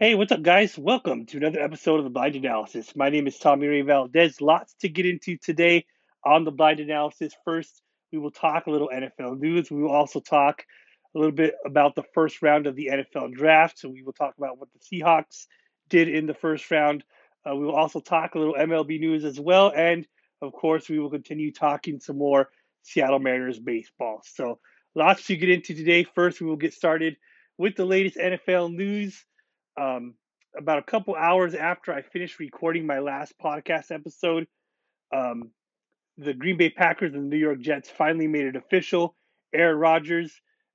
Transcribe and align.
Hey, 0.00 0.14
what's 0.14 0.30
up, 0.30 0.42
guys? 0.42 0.78
Welcome 0.78 1.26
to 1.26 1.38
another 1.38 1.58
episode 1.58 1.98
of 1.98 2.04
the 2.04 2.10
Blind 2.10 2.36
Analysis. 2.36 2.94
My 2.94 3.10
name 3.10 3.26
is 3.26 3.36
Tommy 3.36 3.66
Ray 3.66 3.82
Valdez. 3.82 4.40
Lots 4.40 4.72
to 4.74 4.88
get 4.88 5.06
into 5.06 5.36
today 5.36 5.86
on 6.24 6.44
the 6.44 6.52
Blind 6.52 6.78
Analysis. 6.78 7.34
First, 7.44 7.82
we 8.12 8.18
will 8.18 8.30
talk 8.30 8.68
a 8.68 8.70
little 8.70 8.90
NFL 8.94 9.40
news. 9.40 9.72
We 9.72 9.82
will 9.82 9.90
also 9.90 10.20
talk 10.20 10.64
a 11.16 11.18
little 11.18 11.32
bit 11.32 11.56
about 11.66 11.96
the 11.96 12.04
first 12.14 12.42
round 12.42 12.68
of 12.68 12.76
the 12.76 12.90
NFL 12.92 13.34
draft. 13.34 13.80
So, 13.80 13.88
we 13.88 14.04
will 14.04 14.12
talk 14.12 14.34
about 14.38 14.56
what 14.56 14.68
the 14.72 14.78
Seahawks 14.78 15.46
did 15.88 16.08
in 16.08 16.26
the 16.26 16.34
first 16.34 16.70
round. 16.70 17.02
Uh, 17.44 17.56
we 17.56 17.64
will 17.64 17.74
also 17.74 17.98
talk 17.98 18.36
a 18.36 18.38
little 18.38 18.54
MLB 18.54 19.00
news 19.00 19.24
as 19.24 19.40
well. 19.40 19.72
And, 19.74 20.06
of 20.40 20.52
course, 20.52 20.88
we 20.88 21.00
will 21.00 21.10
continue 21.10 21.50
talking 21.50 21.98
some 21.98 22.18
more 22.18 22.50
Seattle 22.82 23.18
Mariners 23.18 23.58
baseball. 23.58 24.22
So, 24.24 24.60
lots 24.94 25.26
to 25.26 25.36
get 25.36 25.50
into 25.50 25.74
today. 25.74 26.04
First, 26.04 26.40
we 26.40 26.46
will 26.46 26.54
get 26.54 26.72
started 26.72 27.16
with 27.56 27.74
the 27.74 27.84
latest 27.84 28.16
NFL 28.16 28.72
news 28.72 29.24
um, 29.78 30.14
about 30.56 30.78
a 30.78 30.82
couple 30.82 31.14
hours 31.14 31.54
after 31.54 31.92
I 31.92 32.02
finished 32.02 32.38
recording 32.38 32.86
my 32.86 32.98
last 32.98 33.34
podcast 33.42 33.90
episode, 33.90 34.46
um, 35.14 35.50
the 36.16 36.34
Green 36.34 36.56
Bay 36.56 36.70
Packers 36.70 37.14
and 37.14 37.24
the 37.24 37.36
New 37.36 37.40
York 37.40 37.60
Jets 37.60 37.88
finally 37.88 38.26
made 38.26 38.46
it 38.46 38.56
official. 38.56 39.14
Aaron 39.54 39.78
Rodgers 39.78 40.32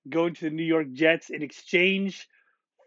going 0.10 0.34
to 0.36 0.46
the 0.46 0.56
New 0.56 0.64
York 0.64 0.92
Jets 0.94 1.30
in 1.30 1.44
exchange 1.44 2.28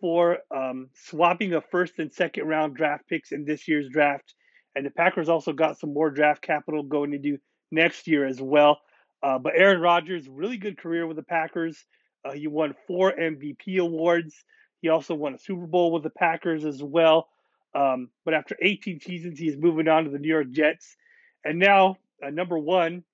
for 0.01 0.38
um, 0.55 0.88
swapping 0.95 1.55
a 1.55 1.60
first 1.60 1.98
and 1.98 2.12
second 2.12 2.46
round 2.46 2.77
draft 2.77 3.07
picks 3.09 3.33
in 3.33 3.45
this 3.45 3.69
year's 3.69 3.88
draft. 3.88 4.35
And 4.74 4.85
the 4.85 4.91
Packers 4.91 5.29
also 5.29 5.52
got 5.52 5.79
some 5.79 5.93
more 5.93 6.10
draft 6.10 6.43
capital 6.43 6.83
going 6.83 7.12
into 7.15 7.38
next 7.71 8.07
year 8.07 8.27
as 8.27 8.41
well. 8.41 8.79
Uh, 9.23 9.38
but 9.38 9.55
Aaron 9.57 9.80
Rodgers, 9.80 10.29
really 10.29 10.59
good 10.59 10.79
career 10.79 11.07
with 11.07 11.16
the 11.16 11.23
Packers. 11.23 11.85
Uh, 12.24 12.33
he 12.33 12.46
won 12.46 12.74
four 12.87 13.12
MVP 13.12 13.79
awards. 13.79 14.35
He 14.80 14.89
also 14.89 15.15
won 15.15 15.35
a 15.35 15.39
Super 15.39 15.66
Bowl 15.66 15.93
with 15.93 16.03
the 16.03 16.11
Packers 16.11 16.65
as 16.65 16.83
well. 16.83 17.29
Um, 17.75 18.09
but 18.25 18.35
after 18.35 18.57
18 18.60 19.01
seasons, 19.01 19.38
he's 19.38 19.57
moving 19.57 19.88
on 19.88 20.05
to 20.05 20.10
the 20.10 20.19
New 20.19 20.29
York 20.29 20.51
Jets. 20.51 20.96
And 21.45 21.59
now, 21.59 21.96
uh, 22.24 22.30
number 22.30 22.59
one, 22.59 23.04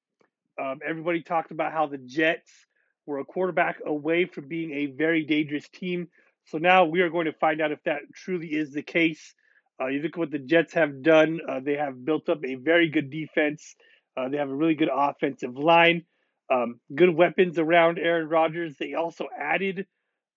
um, 0.60 0.80
everybody 0.86 1.22
talked 1.22 1.50
about 1.50 1.72
how 1.72 1.86
the 1.86 1.98
Jets 1.98 2.50
were 3.06 3.18
a 3.18 3.24
quarterback 3.24 3.78
away 3.84 4.26
from 4.26 4.48
being 4.48 4.72
a 4.72 4.86
very 4.86 5.24
dangerous 5.24 5.68
team. 5.68 6.08
So 6.44 6.58
now 6.58 6.84
we 6.84 7.00
are 7.00 7.10
going 7.10 7.26
to 7.26 7.32
find 7.32 7.60
out 7.60 7.72
if 7.72 7.82
that 7.84 8.00
truly 8.14 8.48
is 8.48 8.72
the 8.72 8.82
case. 8.82 9.34
Uh, 9.80 9.86
you 9.88 10.00
look 10.00 10.12
at 10.12 10.18
what 10.18 10.30
the 10.30 10.38
Jets 10.38 10.74
have 10.74 11.02
done. 11.02 11.40
Uh, 11.48 11.60
they 11.60 11.74
have 11.74 12.04
built 12.04 12.28
up 12.28 12.44
a 12.44 12.54
very 12.54 12.88
good 12.88 13.10
defense. 13.10 13.74
Uh, 14.16 14.28
they 14.28 14.36
have 14.36 14.50
a 14.50 14.54
really 14.54 14.74
good 14.74 14.90
offensive 14.92 15.56
line, 15.56 16.04
um, 16.52 16.78
good 16.94 17.14
weapons 17.14 17.58
around 17.58 17.98
Aaron 17.98 18.28
Rodgers. 18.28 18.76
They 18.78 18.94
also 18.94 19.26
added 19.38 19.86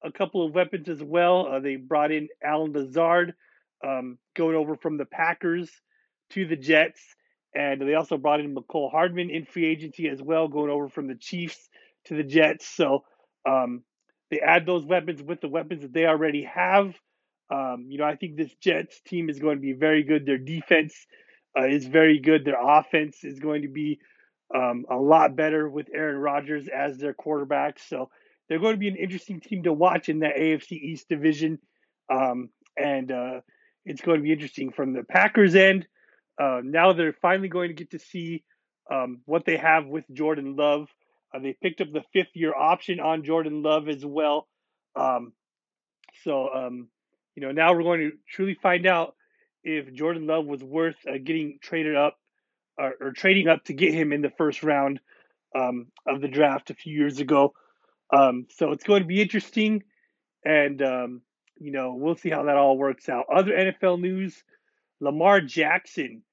a 0.03 0.11
couple 0.11 0.45
of 0.45 0.53
weapons 0.53 0.89
as 0.89 1.01
well. 1.01 1.47
Uh, 1.47 1.59
they 1.59 1.75
brought 1.75 2.11
in 2.11 2.27
Allen 2.43 2.73
Lazard, 2.73 3.33
um, 3.85 4.17
going 4.35 4.55
over 4.55 4.75
from 4.75 4.97
the 4.97 5.05
Packers 5.05 5.69
to 6.31 6.45
the 6.45 6.55
Jets, 6.55 7.01
and 7.53 7.81
they 7.81 7.93
also 7.93 8.17
brought 8.17 8.39
in 8.39 8.55
Mecole 8.55 8.91
Hardman 8.91 9.29
in 9.29 9.45
free 9.45 9.65
agency 9.65 10.07
as 10.09 10.21
well, 10.21 10.47
going 10.47 10.71
over 10.71 10.89
from 10.89 11.07
the 11.07 11.15
Chiefs 11.15 11.69
to 12.05 12.15
the 12.15 12.23
Jets. 12.23 12.67
So 12.67 13.03
um, 13.47 13.83
they 14.31 14.39
add 14.39 14.65
those 14.65 14.85
weapons 14.85 15.21
with 15.21 15.41
the 15.41 15.47
weapons 15.47 15.81
that 15.81 15.93
they 15.93 16.05
already 16.05 16.43
have. 16.43 16.93
Um, 17.51 17.85
you 17.89 17.99
know, 17.99 18.05
I 18.05 18.15
think 18.15 18.35
this 18.35 18.53
Jets 18.55 18.99
team 19.07 19.29
is 19.29 19.39
going 19.39 19.57
to 19.57 19.61
be 19.61 19.73
very 19.73 20.03
good. 20.03 20.25
Their 20.25 20.39
defense 20.39 20.93
uh, 21.57 21.65
is 21.65 21.85
very 21.85 22.19
good. 22.19 22.43
Their 22.43 22.59
offense 22.59 23.23
is 23.23 23.39
going 23.39 23.61
to 23.61 23.67
be 23.69 23.99
um, 24.53 24.85
a 24.89 24.95
lot 24.95 25.35
better 25.35 25.69
with 25.69 25.87
Aaron 25.93 26.17
Rodgers 26.17 26.67
as 26.67 26.97
their 26.97 27.13
quarterback. 27.13 27.79
So 27.79 28.09
they're 28.47 28.59
going 28.59 28.73
to 28.73 28.79
be 28.79 28.87
an 28.87 28.95
interesting 28.95 29.39
team 29.39 29.63
to 29.63 29.73
watch 29.73 30.09
in 30.09 30.19
that 30.19 30.35
AFC 30.35 30.73
East 30.73 31.09
division. 31.09 31.59
Um, 32.11 32.49
and 32.77 33.11
uh, 33.11 33.41
it's 33.85 34.01
going 34.01 34.17
to 34.17 34.23
be 34.23 34.31
interesting 34.31 34.71
from 34.71 34.93
the 34.93 35.03
Packers' 35.03 35.55
end. 35.55 35.87
Uh, 36.39 36.61
now 36.63 36.93
they're 36.93 37.15
finally 37.21 37.47
going 37.47 37.69
to 37.69 37.73
get 37.73 37.91
to 37.91 37.99
see 37.99 38.43
um, 38.91 39.21
what 39.25 39.45
they 39.45 39.57
have 39.57 39.87
with 39.87 40.03
Jordan 40.11 40.55
Love. 40.55 40.87
Uh, 41.33 41.39
they 41.39 41.55
picked 41.61 41.81
up 41.81 41.91
the 41.91 42.03
fifth 42.13 42.35
year 42.35 42.53
option 42.55 42.99
on 42.99 43.23
Jordan 43.23 43.63
Love 43.63 43.87
as 43.89 44.05
well. 44.05 44.47
Um, 44.95 45.33
so, 46.23 46.49
um, 46.53 46.87
you 47.35 47.41
know, 47.43 47.51
now 47.51 47.73
we're 47.73 47.83
going 47.83 47.99
to 47.99 48.11
truly 48.29 48.57
find 48.61 48.85
out 48.85 49.15
if 49.63 49.91
Jordan 49.93 50.27
Love 50.27 50.45
was 50.45 50.63
worth 50.63 50.95
uh, 51.07 51.17
getting 51.23 51.59
traded 51.61 51.95
up 51.95 52.17
or, 52.77 52.93
or, 53.01 53.11
trading 53.11 53.47
up 53.47 53.63
to 53.65 53.73
get 53.73 53.93
him 53.93 54.13
in 54.13 54.21
the 54.21 54.31
first 54.37 54.63
round 54.63 54.99
um, 55.55 55.87
of 56.07 56.21
the 56.21 56.27
draft 56.27 56.69
a 56.69 56.75
few 56.75 56.93
years 56.95 57.19
ago. 57.19 57.53
Um, 58.13 58.47
so 58.49 58.71
it's 58.71 58.83
going 58.83 59.01
to 59.01 59.07
be 59.07 59.21
interesting, 59.21 59.83
and 60.43 60.81
um, 60.81 61.21
you 61.57 61.71
know 61.71 61.95
we'll 61.95 62.15
see 62.15 62.29
how 62.29 62.43
that 62.43 62.57
all 62.57 62.77
works 62.77 63.09
out. 63.09 63.25
Other 63.33 63.51
NFL 63.51 63.99
news: 63.99 64.43
Lamar 64.99 65.41
Jackson 65.41 66.23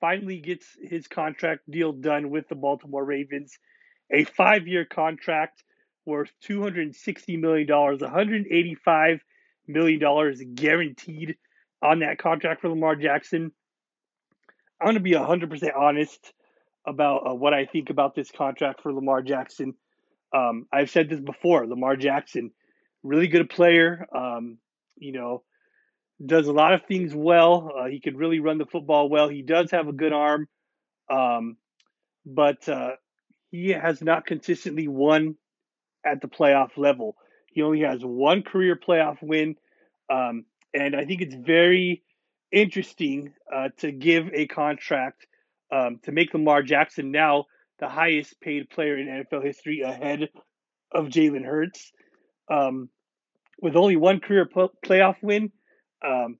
finally 0.00 0.40
gets 0.40 0.66
his 0.82 1.06
contract 1.06 1.70
deal 1.70 1.92
done 1.92 2.30
with 2.30 2.48
the 2.48 2.54
Baltimore 2.54 3.04
Ravens, 3.04 3.58
a 4.12 4.24
five-year 4.24 4.84
contract 4.84 5.62
worth 6.04 6.30
two 6.42 6.62
hundred 6.62 6.94
sixty 6.94 7.36
million 7.36 7.66
dollars, 7.66 8.00
one 8.00 8.10
hundred 8.10 8.46
eighty-five 8.50 9.20
million 9.66 10.00
dollars 10.00 10.42
guaranteed 10.54 11.36
on 11.82 12.00
that 12.00 12.18
contract 12.18 12.60
for 12.60 12.68
Lamar 12.68 12.96
Jackson. 12.96 13.52
I'm 14.80 14.86
going 14.86 14.94
to 14.96 15.00
be 15.00 15.12
100% 15.12 15.76
honest 15.76 16.32
about 16.86 17.28
uh, 17.28 17.34
what 17.34 17.54
I 17.54 17.66
think 17.66 17.90
about 17.90 18.14
this 18.14 18.30
contract 18.30 18.82
for 18.82 18.92
Lamar 18.92 19.22
Jackson. 19.22 19.74
Um, 20.34 20.66
I've 20.72 20.90
said 20.90 21.08
this 21.08 21.20
before. 21.20 21.66
Lamar 21.66 21.96
Jackson, 21.96 22.52
really 23.02 23.28
good 23.28 23.50
player. 23.50 24.06
Um, 24.14 24.58
you 24.96 25.12
know, 25.12 25.42
does 26.24 26.46
a 26.46 26.52
lot 26.52 26.74
of 26.74 26.82
things 26.86 27.14
well. 27.14 27.72
Uh, 27.76 27.86
he 27.86 28.00
could 28.00 28.16
really 28.16 28.40
run 28.40 28.58
the 28.58 28.66
football 28.66 29.08
well. 29.08 29.28
He 29.28 29.42
does 29.42 29.70
have 29.72 29.88
a 29.88 29.92
good 29.92 30.12
arm, 30.12 30.48
um, 31.10 31.56
but 32.24 32.68
uh, 32.68 32.92
he 33.50 33.70
has 33.70 34.00
not 34.02 34.26
consistently 34.26 34.88
won 34.88 35.36
at 36.04 36.20
the 36.20 36.28
playoff 36.28 36.76
level. 36.76 37.16
He 37.46 37.62
only 37.62 37.80
has 37.80 38.04
one 38.04 38.42
career 38.42 38.76
playoff 38.76 39.18
win, 39.20 39.56
um, 40.10 40.44
and 40.72 40.96
I 40.96 41.04
think 41.04 41.20
it's 41.20 41.34
very 41.34 42.02
interesting 42.50 43.32
uh, 43.52 43.68
to 43.78 43.92
give 43.92 44.28
a 44.32 44.46
contract 44.46 45.26
um, 45.72 46.00
to 46.04 46.12
make 46.12 46.32
Lamar 46.32 46.62
Jackson 46.62 47.10
now 47.10 47.46
the 47.82 47.88
highest 47.88 48.40
paid 48.40 48.70
player 48.70 48.96
in 48.96 49.08
NFL 49.08 49.44
history 49.44 49.80
ahead 49.80 50.28
of 50.92 51.06
Jalen 51.06 51.44
Hurts. 51.44 51.90
Um, 52.48 52.88
with 53.60 53.74
only 53.74 53.96
one 53.96 54.20
career 54.20 54.46
playoff 54.46 55.16
win, 55.20 55.50
um, 56.06 56.38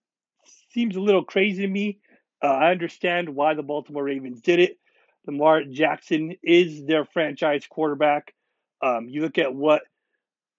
seems 0.71 0.95
a 0.95 1.01
little 1.01 1.25
crazy 1.25 1.63
to 1.63 1.69
me. 1.69 1.99
Uh, 2.41 2.47
I 2.47 2.71
understand 2.71 3.29
why 3.29 3.55
the 3.55 3.65
Baltimore 3.65 4.05
Ravens 4.05 4.41
did 4.41 4.61
it. 4.61 4.79
Lamar 5.27 5.65
Jackson 5.65 6.37
is 6.45 6.87
their 6.87 7.05
franchise 7.07 7.67
quarterback. 7.69 8.33
Um, 8.81 9.09
you 9.09 9.23
look 9.23 9.39
at 9.39 9.53
what 9.53 9.83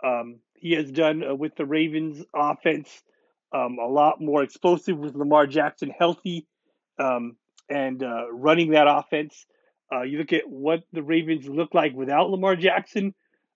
um, 0.04 0.40
he 0.54 0.74
has 0.74 0.92
done 0.92 1.24
uh, 1.24 1.34
with 1.34 1.56
the 1.56 1.66
Ravens 1.66 2.26
offense, 2.36 2.90
um, 3.54 3.78
a 3.82 3.88
lot 3.88 4.20
more 4.20 4.44
explosive 4.44 4.98
with 4.98 5.16
Lamar 5.16 5.48
Jackson 5.48 5.94
healthy 5.98 6.46
um, 7.00 7.38
and 7.70 8.04
uh, 8.04 8.30
running 8.30 8.72
that 8.72 8.88
offense. 8.90 9.46
Uh, 9.94 10.02
you 10.02 10.18
look 10.18 10.34
at 10.34 10.50
what 10.50 10.84
the 10.92 11.04
Ravens 11.04 11.48
look 11.48 11.74
like 11.74 11.94
without 11.94 12.30
Lamar 12.30 12.56
Jackson. 12.56 13.14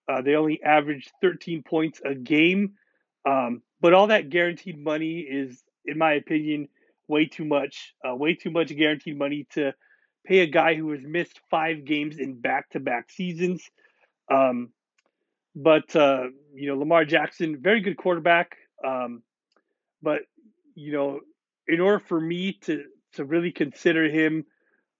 Uh, 0.09 0.21
they 0.21 0.35
only 0.35 0.61
averaged 0.63 1.11
13 1.21 1.63
points 1.63 2.01
a 2.05 2.13
game. 2.15 2.73
Um, 3.27 3.61
but 3.81 3.93
all 3.93 4.07
that 4.07 4.29
guaranteed 4.29 4.77
money 4.77 5.19
is, 5.19 5.63
in 5.85 5.97
my 5.97 6.13
opinion, 6.13 6.69
way 7.07 7.25
too 7.25 7.45
much. 7.45 7.93
Uh, 8.07 8.15
way 8.15 8.35
too 8.35 8.51
much 8.51 8.75
guaranteed 8.75 9.17
money 9.17 9.47
to 9.53 9.73
pay 10.25 10.39
a 10.39 10.47
guy 10.47 10.75
who 10.75 10.91
has 10.91 11.01
missed 11.03 11.39
five 11.49 11.85
games 11.85 12.19
in 12.19 12.39
back 12.39 12.69
to 12.71 12.79
back 12.79 13.09
seasons. 13.09 13.63
Um, 14.31 14.69
but, 15.55 15.95
uh, 15.95 16.25
you 16.53 16.67
know, 16.69 16.77
Lamar 16.77 17.05
Jackson, 17.05 17.57
very 17.61 17.81
good 17.81 17.97
quarterback. 17.97 18.57
Um, 18.85 19.23
but, 20.01 20.21
you 20.75 20.91
know, 20.91 21.21
in 21.67 21.79
order 21.79 21.99
for 21.99 22.19
me 22.19 22.53
to, 22.63 22.83
to 23.13 23.25
really 23.25 23.51
consider 23.51 24.09
him 24.09 24.45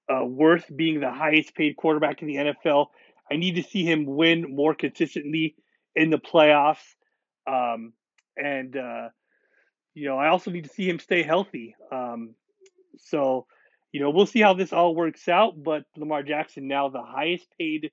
uh, 0.10 0.26
worth 0.26 0.66
being 0.76 1.00
the 1.00 1.12
highest 1.12 1.56
paid 1.56 1.76
quarterback 1.76 2.22
in 2.22 2.28
the 2.28 2.36
NFL. 2.36 2.88
I 3.32 3.36
need 3.36 3.56
to 3.56 3.64
see 3.64 3.84
him 3.84 4.06
win 4.06 4.56
more 4.56 4.74
consistently 4.74 5.56
in 5.96 6.10
the 6.10 6.18
playoffs. 6.18 6.84
Um, 7.46 7.94
and, 8.38 8.76
uh, 8.76 9.10
you 9.94 10.08
know, 10.08 10.18
I 10.18 10.30
also 10.30 10.52
need 10.52 10.64
to 10.64 10.74
see 10.74 10.88
him 10.88 11.00
stay 11.00 11.24
healthy. 11.24 11.76
Um, 11.92 12.36
so, 13.00 13.48
you 13.92 14.00
know, 14.00 14.10
we'll 14.10 14.26
see 14.26 14.42
how 14.42 14.54
this 14.54 14.74
all 14.74 14.96
works 14.96 15.28
out. 15.28 15.62
But 15.62 15.84
Lamar 15.98 16.24
Jackson, 16.24 16.68
now 16.68 16.90
the 16.90 17.04
highest 17.04 17.48
paid 17.60 17.92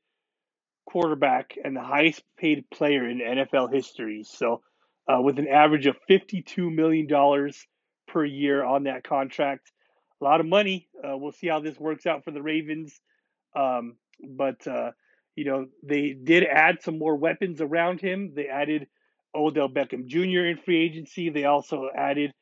quarterback 0.87 1.57
and 1.63 1.75
the 1.75 1.83
highest 1.83 2.23
paid 2.39 2.69
player 2.71 3.09
in 3.09 3.19
NFL 3.19 3.73
history. 3.73 4.25
So, 4.25 4.61
uh, 5.09 5.21
with 5.21 5.39
an 5.39 5.49
average 5.49 5.87
of 5.87 5.97
$52 6.09 6.75
million 6.75 7.09
per 8.07 8.25
year 8.25 8.65
on 8.65 8.85
that 8.85 9.05
contract 9.05 9.71
lot 10.25 10.41
of 10.41 10.47
money. 10.47 10.89
Uh, 11.03 11.17
we'll 11.17 11.33
see 11.33 11.49
how 11.49 11.61
this 11.61 11.79
works 11.79 12.07
out 12.07 12.25
for 12.25 12.31
the 12.31 12.43
Ravens. 12.43 12.99
Um, 13.55 13.97
but, 14.37 14.67
uh, 14.67 14.93
you 15.37 15.45
know, 15.45 15.67
they 15.83 16.13
did 16.13 16.45
add 16.45 16.83
some 16.83 16.99
more 16.99 17.17
weapons 17.17 17.61
around 17.61 18.01
him. 18.01 18.33
They 18.35 18.47
added 18.47 18.87
Odell 19.35 19.69
Beckham 19.69 20.07
Jr. 20.07 20.47
in 20.47 20.59
free 20.65 20.85
agency. 20.85 21.31
They 21.31 21.45
also 21.45 21.89
added 21.97 22.33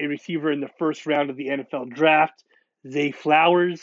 a 0.00 0.06
receiver 0.06 0.50
in 0.50 0.60
the 0.60 0.70
first 0.78 1.06
round 1.06 1.30
of 1.30 1.36
the 1.36 1.48
NFL 1.48 1.90
draft, 1.94 2.44
Zay 2.90 3.10
Flowers. 3.10 3.82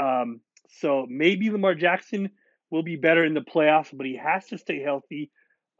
Um, 0.00 0.40
so 0.68 1.06
maybe 1.08 1.50
Lamar 1.50 1.74
Jackson 1.74 2.30
will 2.70 2.82
be 2.82 2.96
better 2.96 3.24
in 3.24 3.34
the 3.34 3.40
playoffs, 3.40 3.96
but 3.96 4.06
he 4.06 4.16
has 4.16 4.46
to 4.46 4.58
stay 4.58 4.80
healthy 4.80 5.30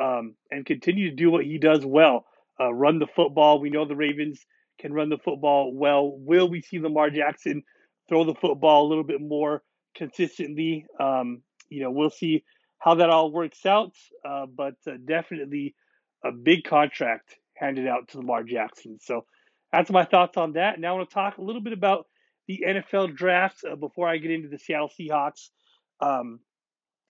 um, 0.03 0.35
and 0.51 0.65
continue 0.65 1.11
to 1.11 1.17
do 1.17 1.31
what 1.31 1.45
he 1.45 1.59
does 1.59 1.85
well 1.85 2.27
uh, 2.61 2.73
run 2.73 2.99
the 2.99 3.07
football. 3.07 3.61
We 3.61 3.71
know 3.71 3.87
the 3.87 3.97
Ravens 3.97 4.45
can 4.79 4.93
run 4.93 5.09
the 5.09 5.19
football 5.19 5.73
well. 5.75 6.11
Will 6.11 6.49
we 6.49 6.61
see 6.61 6.79
Lamar 6.79 7.11
Jackson 7.11 7.63
throw 8.09 8.25
the 8.25 8.35
football 8.35 8.87
a 8.87 8.89
little 8.89 9.05
bit 9.05 9.21
more 9.21 9.63
consistently? 9.95 10.87
Um, 11.01 11.43
you 11.69 11.83
know, 11.83 11.91
we'll 11.91 12.11
see 12.11 12.45
how 12.79 12.95
that 12.97 13.11
all 13.11 13.33
works 13.33 13.65
out, 13.67 13.93
uh, 14.25 14.47
but 14.47 14.75
uh, 14.87 14.93
definitely 15.05 15.75
a 16.25 16.33
big 16.33 16.65
contract 16.65 17.37
handed 17.55 17.87
out 17.89 18.09
to 18.09 18.19
Lamar 18.19 18.45
Jackson. 18.45 18.99
So 19.01 19.25
that's 19.73 19.91
my 19.91 20.05
thoughts 20.05 20.37
on 20.37 20.53
that. 20.53 20.79
Now 20.79 20.95
I 20.95 20.99
want 20.99 21.11
to 21.11 21.15
talk 21.15 21.39
a 21.39 21.43
little 21.43 21.63
bit 21.63 21.73
about 21.73 22.07
the 22.47 22.65
NFL 22.67 23.17
draft 23.17 23.65
uh, 23.65 23.77
before 23.77 24.09
I 24.09 24.19
get 24.19 24.31
into 24.31 24.49
the 24.49 24.59
Seattle 24.59 24.91
Seahawks. 24.99 25.51
Um, 26.01 26.41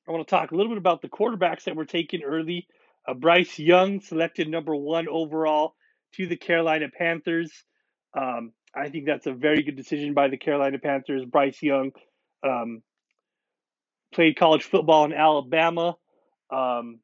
I 0.09 0.13
want 0.13 0.27
to 0.27 0.31
talk 0.31 0.53
a 0.53 0.55
little 0.55 0.71
bit 0.71 0.79
about 0.79 1.03
the 1.03 1.09
quarterbacks 1.09 1.65
that 1.65 1.77
were 1.77 1.85
taken 1.85 2.23
early. 2.23 2.69
Uh, 3.07 3.15
Bryce 3.15 3.59
Young 3.59 4.01
selected 4.01 4.49
number 4.49 4.75
one 4.75 5.09
overall 5.09 5.75
to 6.17 6.27
the 6.27 6.37
Carolina 6.37 6.87
Panthers. 6.97 7.53
Um, 8.19 8.53
I 8.75 8.89
think 8.89 9.07
that's 9.07 9.27
a 9.27 9.33
very 9.33 9.63
good 9.63 9.77
decision 9.77 10.15
by 10.15 10.29
the 10.29 10.37
Carolina 10.37 10.79
Panthers. 10.79 11.25
Bryce 11.25 11.63
Young 11.63 11.93
um, 12.43 12.83
played 14.13 14.39
college 14.39 14.65
football 14.65 15.05
in 15.05 15.13
Alabama, 15.13 15.97
um, 16.51 17.01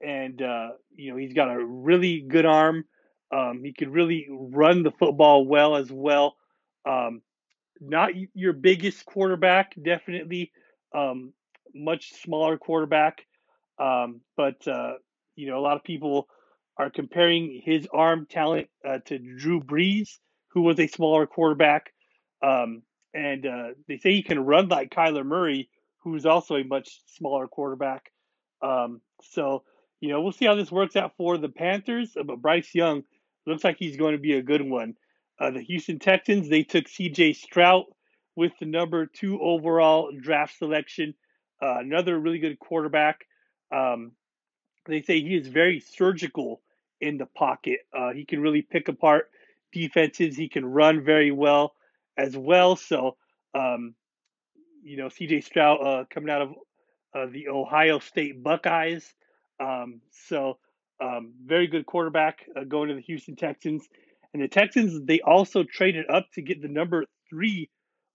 and 0.00 0.40
uh, 0.40 0.70
you 0.94 1.10
know 1.10 1.16
he's 1.16 1.34
got 1.34 1.50
a 1.50 1.64
really 1.64 2.20
good 2.20 2.46
arm. 2.46 2.84
Um, 3.32 3.62
he 3.64 3.72
could 3.72 3.90
really 3.90 4.26
run 4.30 4.82
the 4.82 4.90
football 4.90 5.46
well 5.46 5.76
as 5.76 5.90
well. 5.90 6.36
Um, 6.88 7.22
not 7.80 8.10
your 8.34 8.52
biggest 8.52 9.04
quarterback, 9.06 9.74
definitely. 9.80 10.52
Um, 10.94 11.32
much 11.74 12.12
smaller 12.22 12.58
quarterback, 12.58 13.24
but 13.78 14.66
uh, 14.66 14.94
you 15.36 15.46
know, 15.46 15.58
a 15.58 15.62
lot 15.62 15.76
of 15.76 15.84
people 15.84 16.28
are 16.76 16.90
comparing 16.90 17.60
his 17.64 17.86
arm 17.92 18.26
talent 18.30 18.68
uh, 18.86 18.98
to 19.06 19.18
Drew 19.18 19.60
Brees, 19.60 20.18
who 20.48 20.62
was 20.62 20.78
a 20.78 20.86
smaller 20.86 21.26
quarterback. 21.26 21.92
Um, 22.42 22.82
and 23.12 23.46
uh, 23.46 23.68
they 23.88 23.98
say 23.98 24.12
he 24.12 24.22
can 24.22 24.44
run 24.44 24.68
like 24.68 24.90
Kyler 24.90 25.24
Murray, 25.24 25.68
who's 25.98 26.26
also 26.26 26.56
a 26.56 26.64
much 26.64 27.02
smaller 27.06 27.46
quarterback. 27.46 28.10
Um, 28.62 29.00
so, 29.22 29.64
you 30.00 30.08
know, 30.08 30.20
we'll 30.20 30.32
see 30.32 30.46
how 30.46 30.54
this 30.54 30.72
works 30.72 30.96
out 30.96 31.16
for 31.16 31.38
the 31.38 31.48
Panthers. 31.48 32.12
But 32.14 32.40
Bryce 32.40 32.74
Young 32.74 33.02
looks 33.46 33.64
like 33.64 33.76
he's 33.78 33.96
going 33.96 34.12
to 34.12 34.20
be 34.20 34.34
a 34.34 34.42
good 34.42 34.62
one. 34.62 34.94
Uh, 35.38 35.50
the 35.50 35.62
Houston 35.62 35.98
Texans, 35.98 36.48
they 36.48 36.62
took 36.62 36.84
CJ 36.84 37.36
Stroud 37.36 37.84
with 38.36 38.52
the 38.60 38.66
number 38.66 39.06
two 39.06 39.40
overall 39.40 40.12
draft 40.18 40.56
selection. 40.58 41.14
Uh, 41.62 41.78
another 41.78 42.18
really 42.18 42.38
good 42.38 42.58
quarterback. 42.58 43.26
Um, 43.74 44.12
they 44.86 45.02
say 45.02 45.20
he 45.20 45.36
is 45.36 45.48
very 45.48 45.80
surgical 45.80 46.60
in 47.00 47.18
the 47.18 47.26
pocket. 47.26 47.80
Uh, 47.96 48.10
he 48.12 48.24
can 48.24 48.40
really 48.40 48.62
pick 48.62 48.88
apart 48.88 49.30
defenses. 49.72 50.36
He 50.36 50.48
can 50.48 50.64
run 50.64 51.04
very 51.04 51.30
well 51.30 51.74
as 52.16 52.36
well. 52.36 52.76
So, 52.76 53.16
um, 53.54 53.94
you 54.82 54.96
know, 54.96 55.06
CJ 55.06 55.44
Stroud 55.44 55.78
uh, 55.80 56.04
coming 56.10 56.30
out 56.30 56.42
of 56.42 56.54
uh, 57.14 57.26
the 57.32 57.48
Ohio 57.48 57.98
State 57.98 58.42
Buckeyes. 58.42 59.14
Um, 59.58 60.00
so, 60.10 60.58
um, 61.02 61.32
very 61.44 61.66
good 61.66 61.86
quarterback 61.86 62.44
uh, 62.56 62.64
going 62.64 62.88
to 62.88 62.94
the 62.94 63.00
Houston 63.00 63.36
Texans. 63.36 63.88
And 64.32 64.42
the 64.42 64.48
Texans, 64.48 65.04
they 65.04 65.20
also 65.20 65.64
traded 65.64 66.08
up 66.10 66.26
to 66.34 66.42
get 66.42 66.60
the 66.60 66.68
number 66.68 67.04
three 67.28 67.70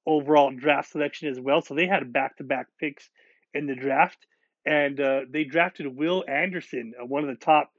overall 0.05 0.51
draft 0.51 0.91
selection 0.91 1.29
as 1.29 1.39
well. 1.39 1.61
So 1.61 1.73
they 1.73 1.87
had 1.87 2.13
back 2.13 2.37
to 2.37 2.43
back 2.43 2.67
picks 2.79 3.09
in 3.53 3.65
the 3.65 3.75
draft 3.75 4.17
and 4.65 4.99
uh, 4.99 5.21
they 5.29 5.43
drafted 5.43 5.87
Will 5.95 6.23
Anderson, 6.27 6.93
uh, 6.99 7.05
one 7.05 7.23
of 7.23 7.29
the 7.29 7.43
top 7.43 7.71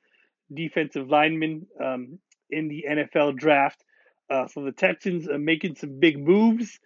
defensive 0.52 1.08
linemen 1.08 1.66
um, 1.82 2.18
in 2.50 2.68
the 2.68 2.84
NFL 2.88 3.36
draft. 3.36 3.82
Uh, 4.30 4.46
so 4.48 4.64
the 4.64 4.72
Texans 4.72 5.28
are 5.28 5.38
making 5.38 5.76
some 5.76 5.98
big 6.00 6.18
moves, 6.18 6.78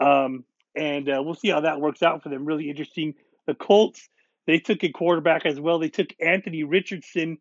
um, 0.00 0.44
and 0.76 1.08
uh, 1.08 1.22
we'll 1.22 1.34
see 1.34 1.50
how 1.50 1.60
that 1.60 1.80
works 1.80 2.02
out 2.02 2.22
for 2.22 2.28
them. 2.28 2.44
Really 2.44 2.68
interesting. 2.68 3.14
The 3.46 3.54
Colts, 3.54 4.08
they 4.46 4.58
took 4.58 4.82
a 4.84 4.90
quarterback 4.90 5.46
as 5.46 5.58
well. 5.60 5.78
They 5.78 5.88
took 5.88 6.08
Anthony 6.20 6.64
Richardson 6.64 7.38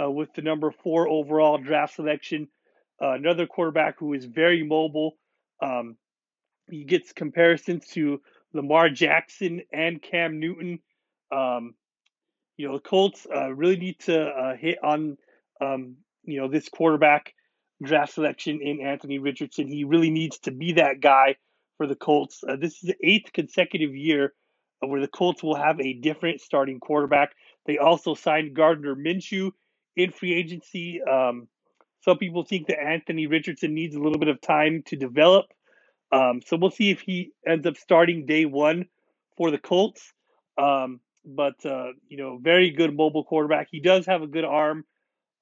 uh, 0.00 0.10
with 0.10 0.32
the 0.34 0.42
number 0.42 0.70
four 0.70 1.08
overall 1.08 1.58
draft 1.58 1.94
selection. 1.94 2.48
Uh, 3.02 3.12
another 3.12 3.46
quarterback 3.46 3.98
who 3.98 4.12
is 4.12 4.24
very 4.26 4.62
mobile. 4.62 5.16
Um, 5.62 5.96
he 6.70 6.84
gets 6.84 7.12
comparisons 7.12 7.86
to 7.88 8.20
Lamar 8.52 8.90
Jackson 8.90 9.62
and 9.72 10.02
Cam 10.02 10.38
Newton 10.40 10.80
um, 11.32 11.74
you 12.56 12.68
know, 12.68 12.74
the 12.74 12.80
Colts 12.80 13.26
uh, 13.34 13.52
really 13.52 13.76
need 13.76 13.98
to 14.00 14.22
uh, 14.22 14.56
hit 14.56 14.78
on, 14.82 15.16
um, 15.60 15.96
you 16.24 16.40
know, 16.40 16.48
this 16.48 16.68
quarterback 16.68 17.34
draft 17.82 18.12
selection 18.12 18.60
in 18.62 18.80
Anthony 18.80 19.18
Richardson. 19.18 19.66
He 19.66 19.84
really 19.84 20.10
needs 20.10 20.38
to 20.40 20.50
be 20.50 20.72
that 20.72 21.00
guy 21.00 21.36
for 21.78 21.86
the 21.86 21.96
Colts. 21.96 22.44
Uh, 22.46 22.56
this 22.56 22.74
is 22.74 22.80
the 22.80 22.96
eighth 23.02 23.32
consecutive 23.32 23.96
year 23.96 24.34
where 24.80 25.00
the 25.00 25.08
Colts 25.08 25.42
will 25.42 25.56
have 25.56 25.80
a 25.80 25.94
different 25.94 26.40
starting 26.40 26.80
quarterback. 26.80 27.34
They 27.66 27.78
also 27.78 28.14
signed 28.14 28.54
Gardner 28.54 28.94
Minshew 28.94 29.52
in 29.96 30.10
free 30.10 30.34
agency. 30.34 31.00
Um, 31.02 31.48
some 32.02 32.18
people 32.18 32.44
think 32.44 32.66
that 32.68 32.82
Anthony 32.82 33.26
Richardson 33.26 33.74
needs 33.74 33.94
a 33.94 34.00
little 34.00 34.18
bit 34.18 34.28
of 34.28 34.40
time 34.40 34.82
to 34.86 34.96
develop. 34.96 35.46
Um, 36.12 36.40
so 36.44 36.56
we'll 36.56 36.70
see 36.70 36.90
if 36.90 37.00
he 37.00 37.32
ends 37.46 37.66
up 37.66 37.76
starting 37.76 38.26
day 38.26 38.44
one 38.44 38.86
for 39.36 39.50
the 39.50 39.58
Colts. 39.58 40.12
Um, 40.58 41.00
but 41.24 41.64
uh, 41.66 41.88
you 42.08 42.16
know, 42.18 42.38
very 42.40 42.70
good 42.70 42.94
mobile 42.96 43.24
quarterback. 43.24 43.68
He 43.70 43.80
does 43.80 44.06
have 44.06 44.22
a 44.22 44.26
good 44.26 44.44
arm 44.44 44.84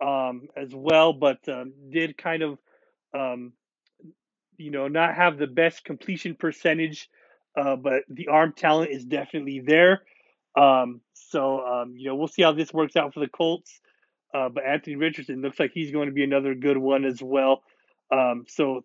um, 0.05 0.49
as 0.57 0.71
well, 0.75 1.13
but 1.13 1.49
um, 1.49 1.73
did 1.91 2.19
kind 2.19 2.43
of, 2.43 2.59
um, 3.15 3.53
you 4.57 4.71
know, 4.71 4.89
not 4.89 5.15
have 5.17 5.39
the 5.39 5.47
best 5.47 5.85
completion 5.85 6.37
percentage. 6.37 7.09
Uh, 7.57 7.77
but 7.77 8.05
the 8.09 8.29
arm 8.29 8.53
talent 8.57 8.91
is 8.91 9.05
definitely 9.05 9.61
there. 9.61 10.03
Um, 10.57 11.01
so 11.15 11.61
um, 11.67 11.95
you 11.97 12.09
know, 12.09 12.17
we'll 12.17 12.29
see 12.29 12.43
how 12.43 12.53
this 12.53 12.73
works 12.73 12.97
out 12.97 13.15
for 13.15 13.21
the 13.21 13.29
Colts. 13.29 13.81
Uh, 14.35 14.49
but 14.51 14.65
Anthony 14.65 14.97
Richardson 14.97 15.43
looks 15.43 15.61
like 15.61 15.73
he's 15.75 15.93
going 15.93 16.09
to 16.09 16.15
be 16.15 16.25
another 16.25 16.55
good 16.55 16.79
one 16.79 17.05
as 17.05 17.23
well. 17.23 17.63
So 18.49 18.83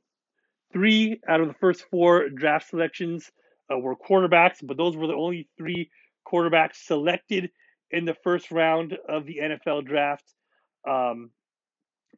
three 0.74 1.22
out 1.27 1.41
of 1.41 1.48
the 1.48 1.53
first 1.56 1.86
four 1.91 2.29
draft 2.29 2.70
selections 2.70 3.32
uh, 3.74 3.77
were 3.77 3.96
quarterbacks, 3.96 4.58
but 4.63 4.77
those 4.77 4.98
were 4.98 5.08
the 5.08 5.13
only 5.15 5.48
three 5.58 5.89
quarterbacks 6.25 6.75
selected 6.86 7.51
in 7.92 8.06
the 8.06 8.15
first 8.24 8.51
round 8.51 8.98
of 9.08 9.25
the 9.25 9.38
NFL 9.42 9.86
draft. 9.86 10.25
Um, 10.88 11.32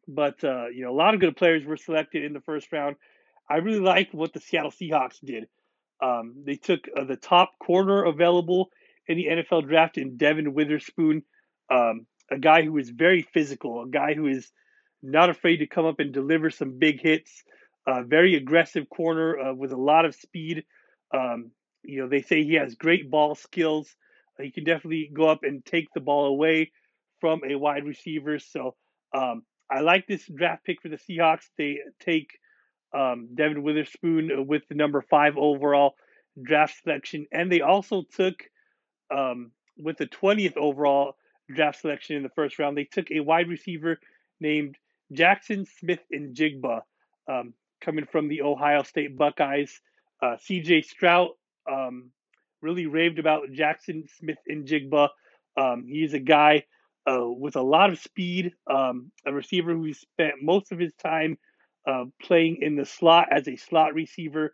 but 0.07 0.43
uh, 0.43 0.67
you 0.67 0.83
know, 0.83 0.91
a 0.91 0.95
lot 0.95 1.13
of 1.13 1.19
good 1.19 1.35
players 1.35 1.65
were 1.65 1.77
selected 1.77 2.23
in 2.23 2.33
the 2.33 2.41
first 2.41 2.71
round. 2.71 2.95
I 3.49 3.57
really 3.57 3.79
like 3.79 4.09
what 4.11 4.33
the 4.33 4.39
Seattle 4.39 4.71
Seahawks 4.71 5.23
did. 5.23 5.47
Um, 6.01 6.43
they 6.45 6.55
took 6.55 6.81
uh, 6.95 7.03
the 7.03 7.15
top 7.15 7.57
corner 7.59 8.03
available 8.03 8.69
in 9.07 9.17
the 9.17 9.27
NFL 9.27 9.67
draft 9.67 9.97
in 9.97 10.17
Devon 10.17 10.53
Witherspoon, 10.53 11.23
um, 11.69 12.05
a 12.31 12.39
guy 12.39 12.63
who 12.63 12.77
is 12.77 12.89
very 12.89 13.21
physical, 13.21 13.83
a 13.83 13.87
guy 13.87 14.13
who 14.13 14.27
is 14.27 14.51
not 15.03 15.29
afraid 15.29 15.57
to 15.57 15.67
come 15.67 15.85
up 15.85 15.99
and 15.99 16.11
deliver 16.11 16.49
some 16.49 16.79
big 16.79 17.01
hits. 17.01 17.43
Uh, 17.87 18.01
very 18.01 18.35
aggressive 18.35 18.89
corner 18.89 19.39
uh, 19.39 19.53
with 19.53 19.71
a 19.71 19.77
lot 19.77 20.05
of 20.05 20.15
speed. 20.15 20.63
Um, 21.13 21.51
you 21.87 22.01
know, 22.01 22.09
they 22.09 22.21
say 22.21 22.43
he 22.43 22.55
has 22.55 22.75
great 22.75 23.09
ball 23.09 23.35
skills. 23.35 23.95
He 24.39 24.51
can 24.51 24.63
definitely 24.63 25.09
go 25.13 25.29
up 25.29 25.43
and 25.43 25.63
take 25.63 25.87
the 25.93 26.01
ball 26.01 26.25
away 26.25 26.71
from 27.19 27.41
a 27.47 27.55
wide 27.55 27.85
receiver. 27.85 28.39
So 28.39 28.75
um, 29.13 29.43
I 29.69 29.79
like 29.79 30.07
this 30.07 30.25
draft 30.27 30.65
pick 30.65 30.81
for 30.81 30.89
the 30.89 30.97
Seahawks. 30.97 31.45
They 31.57 31.79
take 31.99 32.37
um, 32.93 33.29
Devon 33.33 33.63
Witherspoon 33.63 34.47
with 34.47 34.63
the 34.67 34.75
number 34.75 35.01
five 35.01 35.37
overall 35.37 35.95
draft 36.41 36.75
selection, 36.83 37.27
and 37.31 37.51
they 37.51 37.61
also 37.61 38.03
took 38.15 38.35
um, 39.15 39.51
with 39.77 39.97
the 39.97 40.05
twentieth 40.05 40.57
overall 40.57 41.15
draft 41.49 41.79
selection 41.81 42.15
in 42.15 42.23
the 42.23 42.29
first 42.29 42.59
round. 42.59 42.77
They 42.77 42.85
took 42.85 43.11
a 43.11 43.21
wide 43.21 43.47
receiver 43.47 43.99
named 44.39 44.75
Jaxon 45.13 45.67
Smith-Njigba, 45.79 46.81
um, 47.29 47.53
coming 47.81 48.05
from 48.05 48.27
the 48.27 48.41
Ohio 48.41 48.83
State 48.83 49.17
Buckeyes. 49.17 49.79
Uh, 50.21 50.37
C.J. 50.37 50.81
Stroud 50.81 51.29
um, 51.71 52.11
really 52.61 52.85
raved 52.85 53.19
about 53.19 53.51
Jaxon 53.51 54.09
Smith-Njigba. 54.19 55.09
Um, 55.57 55.85
he's 55.87 56.13
a 56.13 56.19
guy 56.19 56.63
uh, 57.09 57.27
with 57.27 57.55
a 57.55 57.61
lot 57.61 57.89
of 57.89 57.99
speed, 57.99 58.53
um, 58.69 59.11
a 59.25 59.33
receiver 59.33 59.73
who 59.73 59.93
spent 59.93 60.35
most 60.41 60.71
of 60.71 60.79
his 60.79 60.93
time 61.01 61.37
uh, 61.87 62.05
playing 62.21 62.57
in 62.61 62.75
the 62.75 62.85
slot 62.85 63.27
as 63.31 63.47
a 63.47 63.55
slot 63.55 63.93
receiver. 63.93 64.53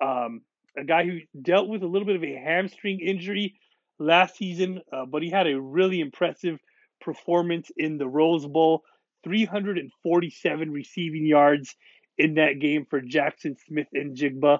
Um, 0.00 0.42
a 0.76 0.84
guy 0.84 1.04
who 1.04 1.20
dealt 1.40 1.68
with 1.68 1.82
a 1.82 1.86
little 1.86 2.06
bit 2.06 2.16
of 2.16 2.24
a 2.24 2.34
hamstring 2.34 3.00
injury 3.00 3.54
last 3.98 4.36
season, 4.36 4.80
uh, 4.92 5.06
but 5.06 5.22
he 5.22 5.30
had 5.30 5.46
a 5.46 5.60
really 5.60 6.00
impressive 6.00 6.58
performance 7.00 7.70
in 7.76 7.98
the 7.98 8.08
Rose 8.08 8.46
Bowl 8.46 8.82
347 9.24 10.72
receiving 10.72 11.24
yards, 11.24 11.76
in 12.18 12.34
that 12.34 12.60
game 12.60 12.86
for 12.88 13.00
Jaxon 13.00 13.56
Smith-Njigba. 13.66 14.58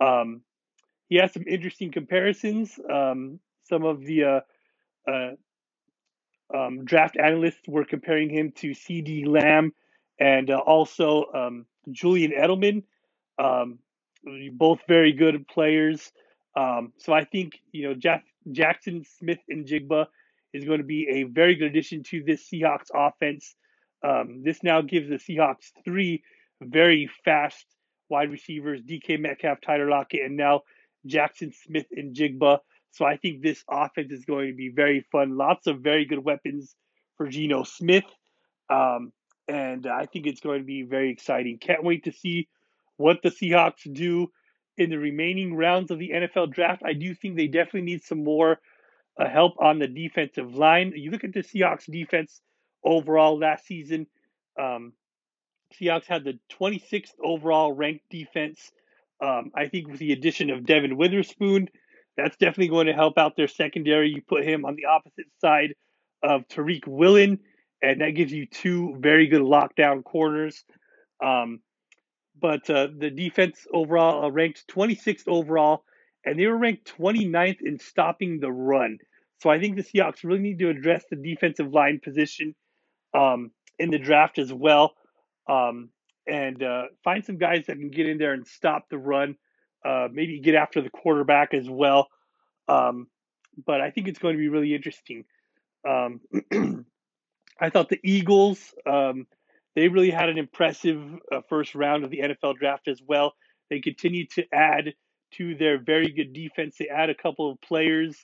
Um, 0.00 0.42
he 1.08 1.16
has 1.16 1.32
some 1.32 1.44
interesting 1.46 1.92
comparisons. 1.92 2.78
Um, 2.90 3.40
some 3.64 3.84
of 3.84 4.00
the 4.04 4.24
uh, 4.24 4.40
uh, 5.10 5.30
um, 6.54 6.84
draft 6.84 7.16
analysts 7.16 7.66
were 7.66 7.84
comparing 7.84 8.30
him 8.30 8.52
to 8.56 8.70
CeeDee 8.70 9.26
Lamb 9.26 9.72
and 10.18 10.50
uh, 10.50 10.58
also 10.58 11.26
um, 11.34 11.66
Julian 11.90 12.32
Edelman. 12.32 12.84
Um, 13.38 13.78
both 14.52 14.80
very 14.88 15.12
good 15.12 15.46
players. 15.48 16.12
Um, 16.56 16.92
so 16.98 17.12
I 17.12 17.24
think 17.24 17.60
you 17.72 17.88
know 17.88 17.94
Jack, 17.94 18.24
Jaxon 18.48 19.04
Smith-Njigba 19.18 20.06
is 20.52 20.64
going 20.64 20.78
to 20.78 20.84
be 20.84 21.08
a 21.08 21.22
very 21.24 21.56
good 21.56 21.66
addition 21.66 22.04
to 22.04 22.22
this 22.22 22.48
Seahawks 22.48 22.90
offense. 22.94 23.54
Um, 24.02 24.42
this 24.44 24.62
now 24.62 24.82
gives 24.82 25.08
the 25.08 25.16
Seahawks 25.16 25.72
three 25.84 26.22
very 26.62 27.10
fast 27.24 27.66
wide 28.08 28.30
receivers: 28.30 28.80
DK 28.82 29.18
Metcalf, 29.18 29.58
Tyler 29.60 29.88
Lockett, 29.88 30.22
and 30.22 30.36
now 30.36 30.62
Jaxon 31.06 31.52
Smith-Njigba. 31.54 32.58
So 32.92 33.04
I 33.04 33.16
think 33.16 33.42
this 33.42 33.62
offense 33.68 34.12
is 34.12 34.24
going 34.24 34.48
to 34.48 34.54
be 34.54 34.68
very 34.68 35.04
fun. 35.10 35.36
Lots 35.36 35.66
of 35.66 35.80
very 35.80 36.04
good 36.04 36.24
weapons 36.24 36.74
for 37.16 37.26
Geno 37.28 37.64
Smith. 37.64 38.04
Um, 38.70 39.12
and 39.48 39.86
I 39.86 40.06
think 40.06 40.26
it's 40.26 40.40
going 40.40 40.60
to 40.60 40.64
be 40.64 40.82
very 40.82 41.10
exciting. 41.10 41.58
Can't 41.58 41.84
wait 41.84 42.04
to 42.04 42.12
see 42.12 42.48
what 42.96 43.20
the 43.22 43.30
Seahawks 43.30 43.92
do 43.92 44.28
in 44.76 44.90
the 44.90 44.98
remaining 44.98 45.54
rounds 45.54 45.90
of 45.90 45.98
the 45.98 46.10
NFL 46.10 46.52
draft. 46.52 46.82
I 46.84 46.94
do 46.94 47.14
think 47.14 47.36
they 47.36 47.46
definitely 47.46 47.82
need 47.82 48.02
some 48.02 48.24
more 48.24 48.58
uh, 49.18 49.28
help 49.28 49.54
on 49.60 49.78
the 49.78 49.86
defensive 49.86 50.54
line. 50.54 50.92
You 50.96 51.10
look 51.10 51.24
at 51.24 51.32
the 51.32 51.42
Seahawks 51.42 51.90
defense 51.90 52.40
overall 52.84 53.38
last 53.38 53.66
season. 53.66 54.06
Um, 54.60 54.92
Seahawks 55.74 56.06
had 56.06 56.24
the 56.24 56.38
26th 56.60 57.12
overall 57.22 57.72
ranked 57.72 58.08
defense. 58.10 58.72
Um, 59.24 59.50
I 59.56 59.68
think 59.68 59.88
with 59.88 59.98
the 59.98 60.12
addition 60.12 60.50
of 60.50 60.66
Devon 60.66 60.96
Witherspoon, 60.96 61.68
that's 62.16 62.36
definitely 62.36 62.68
going 62.68 62.86
to 62.88 62.92
help 62.92 63.16
out 63.16 63.36
their 63.36 63.48
secondary. 63.48 64.10
You 64.10 64.22
put 64.26 64.44
him 64.44 64.64
on 64.64 64.76
the 64.76 64.86
opposite 64.86 65.26
side 65.40 65.74
of 66.22 66.46
Tariq 66.48 66.86
Woolen, 66.86 67.38
and 67.82 68.00
that 68.00 68.10
gives 68.10 68.32
you 68.32 68.46
two 68.46 68.96
very 68.98 69.26
good 69.26 69.40
lockdown 69.40 70.04
corners. 70.04 70.64
Um, 71.24 71.60
but 72.40 72.68
uh, 72.68 72.88
the 72.98 73.10
defense 73.10 73.66
overall 73.72 74.26
uh, 74.26 74.30
ranked 74.30 74.64
26th 74.68 75.28
overall, 75.28 75.84
and 76.24 76.38
they 76.38 76.46
were 76.46 76.58
ranked 76.58 76.92
29th 76.98 77.62
in 77.62 77.78
stopping 77.78 78.40
the 78.40 78.52
run. 78.52 78.98
So 79.40 79.50
I 79.50 79.58
think 79.58 79.76
the 79.76 79.82
Seahawks 79.82 80.24
really 80.24 80.40
need 80.40 80.58
to 80.58 80.70
address 80.70 81.04
the 81.10 81.16
defensive 81.16 81.72
line 81.72 82.00
position 82.02 82.54
um, 83.14 83.50
in 83.78 83.90
the 83.90 83.98
draft 83.98 84.38
as 84.38 84.52
well, 84.52 84.94
um, 85.48 85.90
and 86.26 86.62
uh, 86.62 86.84
find 87.02 87.24
some 87.24 87.38
guys 87.38 87.66
that 87.66 87.78
can 87.78 87.90
get 87.90 88.06
in 88.06 88.18
there 88.18 88.32
and 88.32 88.46
stop 88.46 88.88
the 88.88 88.98
run. 88.98 89.36
Uh, 89.84 90.08
maybe 90.10 90.40
get 90.40 90.54
after 90.54 90.80
the 90.80 90.88
quarterback 90.88 91.52
as 91.52 91.68
well. 91.68 92.08
Um, 92.68 93.08
but 93.66 93.80
I 93.82 93.90
think 93.90 94.08
it's 94.08 94.18
going 94.18 94.34
to 94.34 94.38
be 94.38 94.48
really 94.48 94.74
interesting. 94.74 95.24
Um, 95.86 96.20
I 97.60 97.70
thought 97.70 97.90
the 97.90 98.00
Eagles 98.02 98.74
um, 98.86 99.26
they 99.74 99.88
really 99.88 100.10
had 100.10 100.28
an 100.28 100.38
impressive 100.38 101.02
uh, 101.32 101.40
first 101.48 101.74
round 101.74 102.04
of 102.04 102.10
the 102.10 102.20
NFL 102.20 102.56
draft 102.56 102.88
as 102.88 103.00
well. 103.06 103.34
They 103.70 103.80
continue 103.80 104.26
to 104.34 104.44
add 104.52 104.94
to 105.32 105.54
their 105.56 105.78
very 105.78 106.10
good 106.12 106.32
defense. 106.32 106.76
They 106.78 106.88
add 106.88 107.10
a 107.10 107.14
couple 107.14 107.50
of 107.50 107.60
players 107.60 108.16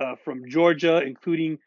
uh, 0.00 0.16
from 0.24 0.48
Georgia, 0.48 1.00
including 1.04 1.58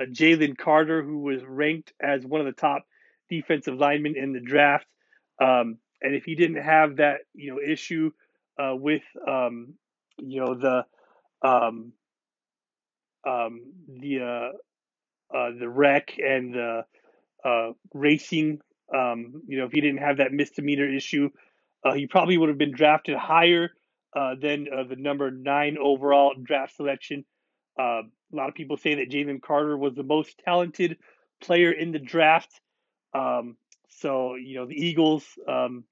uh, 0.00 0.04
Jalen 0.04 0.56
Carter, 0.56 1.02
who 1.02 1.18
was 1.18 1.42
ranked 1.46 1.92
as 2.00 2.24
one 2.24 2.40
of 2.40 2.46
the 2.46 2.52
top 2.52 2.84
defensive 3.28 3.74
linemen 3.74 4.16
in 4.16 4.32
the 4.32 4.40
draft. 4.40 4.86
Um, 5.40 5.78
and 6.00 6.14
if 6.14 6.24
he 6.24 6.34
didn't 6.34 6.62
have 6.62 6.96
that, 6.96 7.20
you 7.34 7.52
know, 7.52 7.60
issue 7.60 8.10
uh, 8.58 8.74
with, 8.74 9.02
um, 9.26 9.74
you 10.18 10.44
know, 10.44 10.54
the 10.54 10.84
um, 11.46 11.92
um 13.26 13.72
the 14.00 14.20
uh, 14.20 15.36
uh, 15.36 15.50
the 15.58 15.68
wreck 15.68 16.14
and 16.18 16.54
the 16.54 16.84
racing 17.94 18.60
um, 18.94 19.42
you 19.46 19.58
know, 19.58 19.66
if 19.66 19.72
he 19.72 19.80
didn't 19.80 19.98
have 19.98 20.18
that 20.18 20.32
misdemeanor 20.32 20.88
issue, 20.88 21.30
uh, 21.84 21.92
he 21.92 22.06
probably 22.06 22.36
would 22.36 22.48
have 22.48 22.58
been 22.58 22.74
drafted 22.74 23.16
higher 23.16 23.70
uh, 24.16 24.34
than 24.40 24.66
uh, 24.74 24.84
the 24.84 24.96
number 24.96 25.30
nine 25.30 25.76
overall 25.78 26.34
draft 26.42 26.76
selection. 26.76 27.24
Uh, 27.78 28.02
a 28.02 28.36
lot 28.36 28.48
of 28.48 28.54
people 28.54 28.76
say 28.76 28.94
that 28.96 29.10
Jalen 29.10 29.42
Carter 29.42 29.76
was 29.76 29.94
the 29.94 30.02
most 30.02 30.40
talented 30.44 30.96
player 31.42 31.70
in 31.70 31.92
the 31.92 31.98
draft. 31.98 32.60
Um, 33.14 33.56
so, 34.00 34.34
you 34.34 34.56
know, 34.56 34.66
the 34.66 34.74
Eagles, 34.74 35.24
um, 35.46 35.84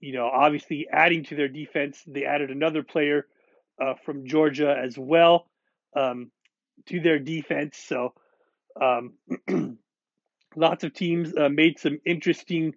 you 0.00 0.12
know, 0.12 0.26
obviously 0.26 0.86
adding 0.90 1.24
to 1.24 1.36
their 1.36 1.48
defense, 1.48 2.02
they 2.06 2.24
added 2.24 2.50
another 2.50 2.82
player 2.82 3.26
uh, 3.80 3.94
from 4.04 4.26
Georgia 4.26 4.74
as 4.76 4.98
well 4.98 5.46
um, 5.96 6.30
to 6.86 7.00
their 7.00 7.18
defense. 7.18 7.78
So, 7.78 8.14
um, 8.80 9.14
Lots 10.56 10.84
of 10.84 10.92
teams 10.92 11.34
uh, 11.36 11.48
made 11.48 11.78
some 11.78 11.98
interesting 12.04 12.74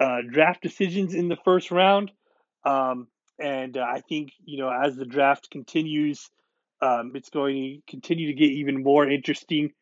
uh, 0.00 0.18
draft 0.28 0.62
decisions 0.62 1.14
in 1.14 1.28
the 1.28 1.36
first 1.44 1.70
round. 1.70 2.10
Um, 2.64 3.08
and 3.38 3.76
uh, 3.76 3.82
I 3.82 4.00
think, 4.00 4.32
you 4.44 4.58
know, 4.58 4.70
as 4.70 4.96
the 4.96 5.04
draft 5.04 5.50
continues, 5.50 6.30
um, 6.80 7.12
it's 7.14 7.30
going 7.30 7.82
to 7.86 7.90
continue 7.90 8.28
to 8.28 8.34
get 8.34 8.50
even 8.50 8.82
more 8.82 9.08
interesting. 9.08 9.72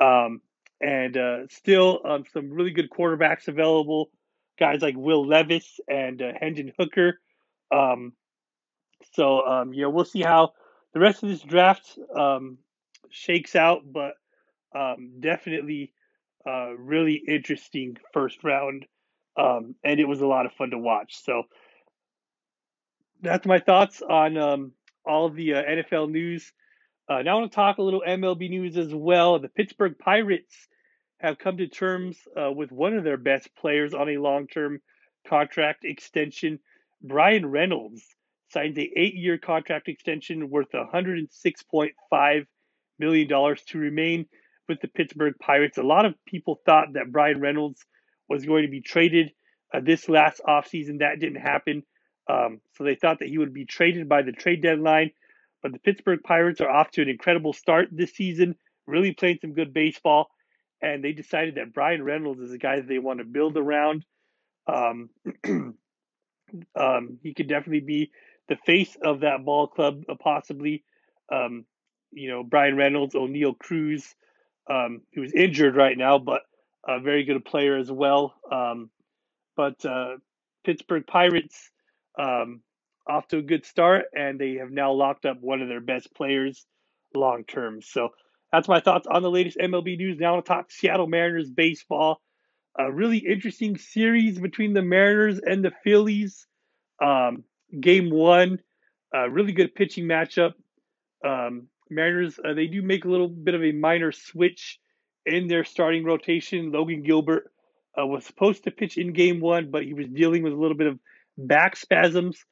Um, 0.00 0.40
and 0.80 1.16
uh, 1.16 1.46
still, 1.48 2.00
um, 2.04 2.24
some 2.32 2.50
really 2.50 2.70
good 2.70 2.90
quarterbacks 2.90 3.48
available. 3.48 4.10
Guys 4.58 4.82
like 4.82 4.96
Will 4.96 5.26
Levis 5.26 5.80
and 5.88 6.20
uh, 6.20 6.32
Hendon 6.40 6.72
Hooker. 6.78 7.20
Um, 7.72 8.12
so, 9.14 9.46
um, 9.46 9.72
we'll 9.74 10.04
see 10.04 10.22
how 10.22 10.52
the 10.92 11.00
rest 11.00 11.22
of 11.22 11.28
this 11.28 11.42
draft 11.42 11.98
um, 12.16 12.58
shakes 13.10 13.54
out, 13.54 13.82
but 13.84 14.14
um, 14.74 15.12
definitely 15.20 15.92
uh, 16.46 16.74
really 16.76 17.22
interesting 17.26 17.96
first 18.12 18.42
round, 18.42 18.86
um, 19.36 19.74
and 19.84 20.00
it 20.00 20.08
was 20.08 20.20
a 20.20 20.26
lot 20.26 20.46
of 20.46 20.52
fun 20.52 20.70
to 20.70 20.78
watch. 20.78 21.22
So 21.24 21.44
that's 23.20 23.46
my 23.46 23.58
thoughts 23.58 24.02
on 24.02 24.72
all 25.04 25.30
the 25.30 25.54
uh, 25.54 25.62
NFL 25.62 26.10
news. 26.10 26.52
Uh, 27.08 27.22
now 27.22 27.36
I 27.36 27.40
want 27.40 27.50
to 27.50 27.56
talk 27.56 27.78
a 27.78 27.82
little 27.82 28.02
MLB 28.06 28.50
news 28.50 28.76
as 28.76 28.92
well. 28.92 29.38
The 29.38 29.48
Pittsburgh 29.48 29.96
Pirates 29.98 30.54
have 31.20 31.38
come 31.38 31.56
to 31.56 31.66
terms 31.66 32.18
uh, 32.36 32.52
with 32.52 32.70
one 32.70 32.94
of 32.94 33.02
their 33.02 33.16
best 33.16 33.48
players 33.56 33.94
on 33.94 34.10
a 34.10 34.18
long-term 34.18 34.80
contract 35.26 35.84
extension. 35.84 36.58
Bryan 37.02 37.46
Reynolds 37.46 38.02
signs 38.50 38.76
a 38.76 38.82
eight-year 38.82 39.38
contract 39.38 39.88
extension 39.88 40.50
worth 40.50 40.68
106.5 40.72 42.46
million 42.98 43.28
dollars 43.28 43.62
to 43.68 43.78
remain 43.78 44.26
with 44.68 44.80
the 44.80 44.88
Pittsburgh 44.88 45.34
Pirates. 45.40 45.78
A 45.78 45.82
lot 45.82 46.04
of 46.04 46.14
people 46.26 46.60
thought 46.66 46.92
that 46.92 47.10
Bryan 47.10 47.40
Reynolds 47.40 47.84
was 48.28 48.44
going 48.44 48.64
to 48.64 48.70
be 48.70 48.82
traded 48.82 49.30
uh, 49.72 49.80
this 49.80 50.08
last 50.08 50.42
offseason. 50.46 50.98
That 50.98 51.20
didn't 51.20 51.40
happen. 51.40 51.84
Um, 52.28 52.60
so 52.76 52.84
they 52.84 52.96
thought 52.96 53.20
that 53.20 53.28
he 53.28 53.38
would 53.38 53.54
be 53.54 53.64
traded 53.64 54.08
by 54.08 54.22
the 54.22 54.32
trade 54.32 54.62
deadline. 54.62 55.12
But 55.62 55.72
the 55.72 55.78
Pittsburgh 55.78 56.20
Pirates 56.22 56.60
are 56.60 56.70
off 56.70 56.90
to 56.92 57.02
an 57.02 57.08
incredible 57.08 57.52
start 57.52 57.88
this 57.90 58.12
season, 58.12 58.56
really 58.86 59.12
playing 59.12 59.38
some 59.40 59.54
good 59.54 59.72
baseball. 59.74 60.28
And 60.80 61.02
they 61.02 61.12
decided 61.12 61.56
that 61.56 61.74
Bryan 61.74 62.04
Reynolds 62.04 62.40
is 62.40 62.52
a 62.52 62.58
guy 62.58 62.76
that 62.76 62.88
they 62.88 62.98
want 62.98 63.18
to 63.18 63.24
build 63.24 63.56
around. 63.56 64.04
Um, 64.66 65.10
um, 66.76 67.18
he 67.22 67.34
could 67.34 67.48
definitely 67.48 67.80
be 67.80 68.12
the 68.48 68.56
face 68.64 68.96
of 69.02 69.20
that 69.20 69.44
ball 69.44 69.66
club, 69.66 70.02
uh, 70.08 70.14
possibly. 70.14 70.84
Um, 71.32 71.64
you 72.12 72.30
know, 72.30 72.42
Bryan 72.42 72.76
Reynolds, 72.76 73.14
Oneil 73.14 73.58
Cruz, 73.58 74.14
um, 74.70 75.02
who's 75.14 75.32
injured 75.32 75.76
right 75.76 75.96
now, 75.96 76.18
but 76.18 76.42
a 76.86 77.00
very 77.00 77.24
good 77.24 77.44
player 77.44 77.76
as 77.76 77.90
well. 77.90 78.34
Um, 78.50 78.90
but 79.56 79.84
uh, 79.84 80.16
Pittsburgh 80.64 81.06
Pirates 81.06 81.70
um, 82.18 82.62
off 83.08 83.28
to 83.28 83.38
a 83.38 83.42
good 83.42 83.64
start, 83.64 84.06
and 84.14 84.38
they 84.38 84.54
have 84.54 84.70
now 84.70 84.92
locked 84.92 85.26
up 85.26 85.38
one 85.40 85.62
of 85.62 85.68
their 85.68 85.80
best 85.80 86.14
players 86.14 86.66
long 87.14 87.44
term. 87.44 87.80
So 87.82 88.10
that's 88.52 88.68
my 88.68 88.80
thoughts 88.80 89.06
on 89.06 89.22
the 89.22 89.30
latest 89.30 89.58
MLB 89.58 89.96
news. 89.96 90.18
Now 90.18 90.36
to 90.36 90.42
talk 90.42 90.70
Seattle 90.70 91.06
Mariners 91.06 91.50
baseball. 91.50 92.20
A 92.78 92.92
really 92.92 93.18
interesting 93.18 93.76
series 93.76 94.38
between 94.38 94.72
the 94.72 94.82
Mariners 94.82 95.40
and 95.40 95.64
the 95.64 95.72
Phillies. 95.82 96.46
Um, 97.02 97.44
game 97.80 98.10
one, 98.10 98.60
a 99.12 99.28
really 99.28 99.52
good 99.52 99.74
pitching 99.74 100.04
matchup. 100.04 100.52
Um, 101.24 101.68
Mariners, 101.90 102.38
uh, 102.38 102.54
they 102.54 102.66
do 102.66 102.82
make 102.82 103.04
a 103.04 103.08
little 103.08 103.28
bit 103.28 103.54
of 103.54 103.62
a 103.62 103.72
minor 103.72 104.12
switch 104.12 104.78
in 105.26 105.48
their 105.48 105.64
starting 105.64 106.04
rotation. 106.04 106.72
Logan 106.72 107.02
Gilbert 107.02 107.50
uh, 108.00 108.06
was 108.06 108.24
supposed 108.24 108.64
to 108.64 108.70
pitch 108.70 108.96
in 108.96 109.12
game 109.12 109.40
one, 109.40 109.70
but 109.70 109.84
he 109.84 109.94
was 109.94 110.06
dealing 110.08 110.42
with 110.42 110.52
a 110.52 110.56
little 110.56 110.76
bit 110.76 110.86
of 110.86 110.98
back 111.36 111.76
spasms. 111.76 112.44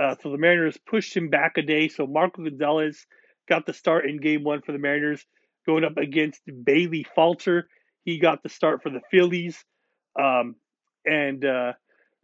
Uh, 0.00 0.14
so 0.22 0.30
the 0.30 0.38
Mariners 0.38 0.78
pushed 0.88 1.16
him 1.16 1.28
back 1.28 1.56
a 1.56 1.62
day. 1.62 1.88
So 1.88 2.06
Marco 2.06 2.42
Gonzalez 2.42 3.06
got 3.48 3.66
the 3.66 3.72
start 3.72 4.06
in 4.06 4.18
game 4.18 4.44
one 4.44 4.62
for 4.62 4.72
the 4.72 4.78
Mariners, 4.78 5.24
going 5.66 5.84
up 5.84 5.96
against 5.96 6.40
Bailey 6.64 7.06
Falter. 7.14 7.68
He 8.04 8.18
got 8.18 8.42
the 8.42 8.48
start 8.48 8.82
for 8.82 8.90
the 8.90 9.00
Phillies. 9.10 9.64
Um, 10.18 10.56
and 11.06 11.44
uh, 11.44 11.72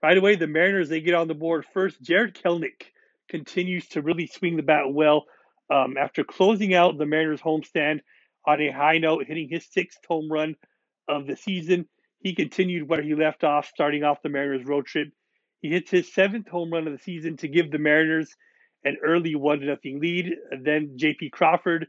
Right 0.02 0.16
away, 0.16 0.36
the 0.36 0.46
Mariners 0.46 0.88
they 0.88 1.00
get 1.00 1.14
on 1.14 1.28
the 1.28 1.34
board 1.34 1.66
first. 1.74 2.00
Jarred 2.00 2.34
Kelenic 2.34 2.86
continues 3.28 3.86
to 3.88 4.00
really 4.02 4.26
swing 4.26 4.56
the 4.56 4.62
bat 4.62 4.84
well. 4.90 5.24
Um, 5.72 5.96
after 5.98 6.24
closing 6.24 6.74
out 6.74 6.98
the 6.98 7.06
Mariners 7.06 7.40
homestand 7.40 8.00
on 8.46 8.60
a 8.60 8.70
high 8.72 8.98
note, 8.98 9.26
hitting 9.26 9.48
his 9.50 9.66
sixth 9.70 10.00
home 10.08 10.32
run 10.32 10.56
of 11.08 11.26
the 11.26 11.36
season, 11.36 11.86
he 12.20 12.34
continued 12.34 12.88
where 12.88 13.02
he 13.02 13.14
left 13.14 13.44
off, 13.44 13.66
starting 13.66 14.02
off 14.02 14.22
the 14.22 14.30
Mariners 14.30 14.66
road 14.66 14.86
trip. 14.86 15.08
He 15.60 15.70
hits 15.70 15.90
his 15.90 16.12
seventh 16.12 16.48
home 16.48 16.72
run 16.72 16.86
of 16.86 16.92
the 16.92 17.02
season 17.02 17.36
to 17.38 17.48
give 17.48 17.70
the 17.70 17.78
Mariners 17.78 18.34
an 18.84 18.96
early 19.04 19.34
one 19.34 19.60
to 19.60 19.66
nothing 19.66 20.00
lead. 20.00 20.34
Then 20.62 20.92
J.P. 20.96 21.30
Crawford 21.30 21.86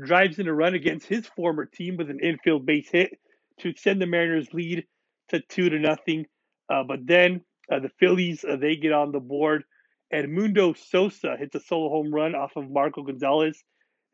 drives 0.00 0.38
in 0.38 0.48
a 0.48 0.54
run 0.54 0.74
against 0.74 1.06
his 1.06 1.26
former 1.26 1.66
team 1.66 1.96
with 1.96 2.10
an 2.10 2.20
infield 2.20 2.66
base 2.66 2.88
hit 2.90 3.18
to 3.58 3.68
extend 3.68 4.00
the 4.00 4.06
Mariners' 4.06 4.52
lead 4.52 4.84
to 5.28 5.40
two 5.40 5.68
to 5.68 5.78
nothing. 5.78 6.26
Uh, 6.68 6.84
but 6.86 7.00
then 7.04 7.42
uh, 7.70 7.80
the 7.80 7.90
Phillies 7.98 8.44
uh, 8.44 8.56
they 8.56 8.76
get 8.76 8.92
on 8.92 9.12
the 9.12 9.20
board, 9.20 9.64
and 10.12 10.32
Mundo 10.32 10.72
Sosa 10.74 11.36
hits 11.36 11.54
a 11.54 11.60
solo 11.60 11.88
home 11.88 12.14
run 12.14 12.34
off 12.34 12.52
of 12.56 12.70
Marco 12.70 13.02
Gonzalez. 13.02 13.62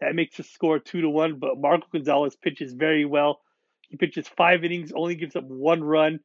That 0.00 0.14
makes 0.14 0.36
the 0.36 0.42
score 0.42 0.78
two 0.78 1.02
to 1.02 1.08
one. 1.08 1.38
But 1.38 1.58
Marco 1.58 1.86
Gonzalez 1.92 2.36
pitches 2.36 2.72
very 2.72 3.04
well. 3.04 3.40
He 3.88 3.96
pitches 3.96 4.26
five 4.28 4.64
innings, 4.64 4.92
only 4.94 5.14
gives 5.14 5.36
up 5.36 5.44
one 5.44 5.82
run. 5.82 6.20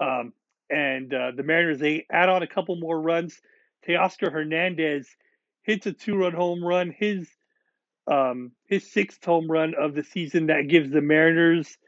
Um, 0.00 0.32
and 0.70 1.12
uh, 1.12 1.32
the 1.36 1.42
Mariners 1.42 1.78
they 1.78 2.06
add 2.10 2.28
on 2.28 2.42
a 2.42 2.46
couple 2.46 2.76
more 2.76 3.00
runs. 3.00 3.40
Teoscar 3.86 4.32
Hernandez 4.32 5.08
hits 5.62 5.86
a 5.86 5.92
two-run 5.92 6.32
home 6.32 6.64
run, 6.64 6.94
his 6.96 7.28
um, 8.06 8.52
his 8.66 8.90
sixth 8.90 9.24
home 9.24 9.50
run 9.50 9.74
of 9.78 9.94
the 9.94 10.04
season. 10.04 10.46
That 10.46 10.68
gives 10.68 10.90
the 10.90 11.00
Mariners 11.00 11.78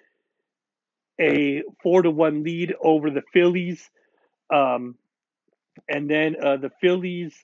a 1.21 1.63
four 1.83 2.03
to 2.03 2.11
one 2.11 2.43
lead 2.43 2.75
over 2.81 3.11
the 3.11 3.23
Phillies. 3.33 3.91
Um, 4.53 4.97
and 5.89 6.09
then 6.09 6.37
uh, 6.43 6.57
the 6.57 6.71
Phillies 6.81 7.35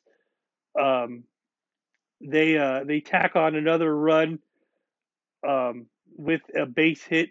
um, 0.78 1.24
they 2.20 2.56
uh, 2.56 2.84
they 2.84 3.00
tack 3.00 3.36
on 3.36 3.54
another 3.54 3.94
run 3.94 4.38
um, 5.46 5.86
with 6.16 6.42
a 6.56 6.66
base 6.66 7.02
hit, 7.02 7.30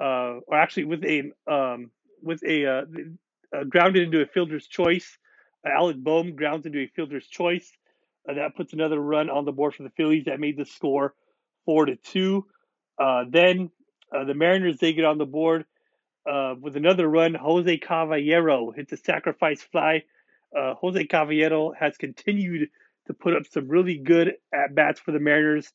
uh, 0.00 0.40
or 0.46 0.56
actually 0.56 0.84
with 0.84 1.04
a 1.04 1.32
um, 1.46 1.90
with 2.22 2.42
a 2.44 2.66
uh, 2.66 2.82
uh, 3.54 3.64
grounded 3.64 4.02
into 4.02 4.22
a 4.22 4.26
fielder's 4.26 4.66
choice. 4.66 5.18
Alec 5.64 5.96
Bohm 5.98 6.34
grounds 6.34 6.66
into 6.66 6.80
a 6.80 6.86
fielder's 6.88 7.26
choice. 7.26 7.70
Uh, 8.28 8.34
that 8.34 8.56
puts 8.56 8.72
another 8.72 8.98
run 8.98 9.30
on 9.30 9.44
the 9.44 9.52
board 9.52 9.74
for 9.74 9.82
the 9.82 9.90
Phillies. 9.90 10.24
That 10.24 10.40
made 10.40 10.56
the 10.56 10.66
score 10.66 11.14
four 11.64 11.86
to 11.86 11.96
two. 11.96 12.46
Uh, 12.98 13.24
then 13.28 13.70
uh, 14.14 14.24
the 14.24 14.34
Mariners 14.34 14.78
they 14.78 14.92
get 14.92 15.04
on 15.04 15.18
the 15.18 15.26
board 15.26 15.64
uh, 16.30 16.54
with 16.60 16.76
another 16.76 17.08
run. 17.08 17.34
Jose 17.34 17.78
Caballero 17.78 18.70
hits 18.70 18.92
a 18.92 18.96
sacrifice 18.96 19.62
fly. 19.62 20.02
Uh, 20.56 20.74
Jose 20.74 21.04
Caballero 21.06 21.72
has 21.78 21.96
continued 21.96 22.68
to 23.06 23.14
put 23.14 23.34
up 23.34 23.46
some 23.50 23.68
really 23.68 23.98
good 23.98 24.34
at 24.52 24.74
bats 24.74 25.00
for 25.00 25.12
the 25.12 25.18
Mariners. 25.18 25.72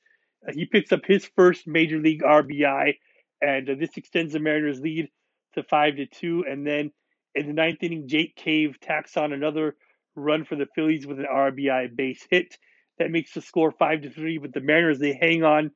Uh, 0.47 0.53
he 0.53 0.65
picks 0.65 0.91
up 0.91 1.01
his 1.05 1.29
first 1.35 1.67
major 1.67 1.99
league 1.99 2.21
RBI, 2.21 2.95
and 3.41 3.67
this 3.79 3.97
extends 3.97 4.33
the 4.33 4.39
Mariners' 4.39 4.79
lead 4.79 5.09
to 5.57 5.63
five 5.63 5.97
to 5.97 6.05
two. 6.05 6.45
And 6.49 6.65
then 6.65 6.91
in 7.35 7.47
the 7.47 7.53
ninth 7.53 7.83
inning, 7.83 8.07
Jake 8.07 8.35
Cave 8.35 8.79
tacks 8.79 9.17
on 9.17 9.33
another 9.33 9.75
run 10.15 10.45
for 10.45 10.55
the 10.55 10.67
Phillies 10.73 11.05
with 11.05 11.19
an 11.19 11.27
RBI 11.31 11.95
base 11.95 12.25
hit. 12.29 12.57
That 12.97 13.11
makes 13.11 13.33
the 13.33 13.41
score 13.41 13.71
five 13.71 14.01
to 14.01 14.09
three. 14.09 14.37
But 14.37 14.53
the 14.53 14.61
Mariners 14.61 14.99
they 14.99 15.13
hang 15.13 15.43
on 15.43 15.71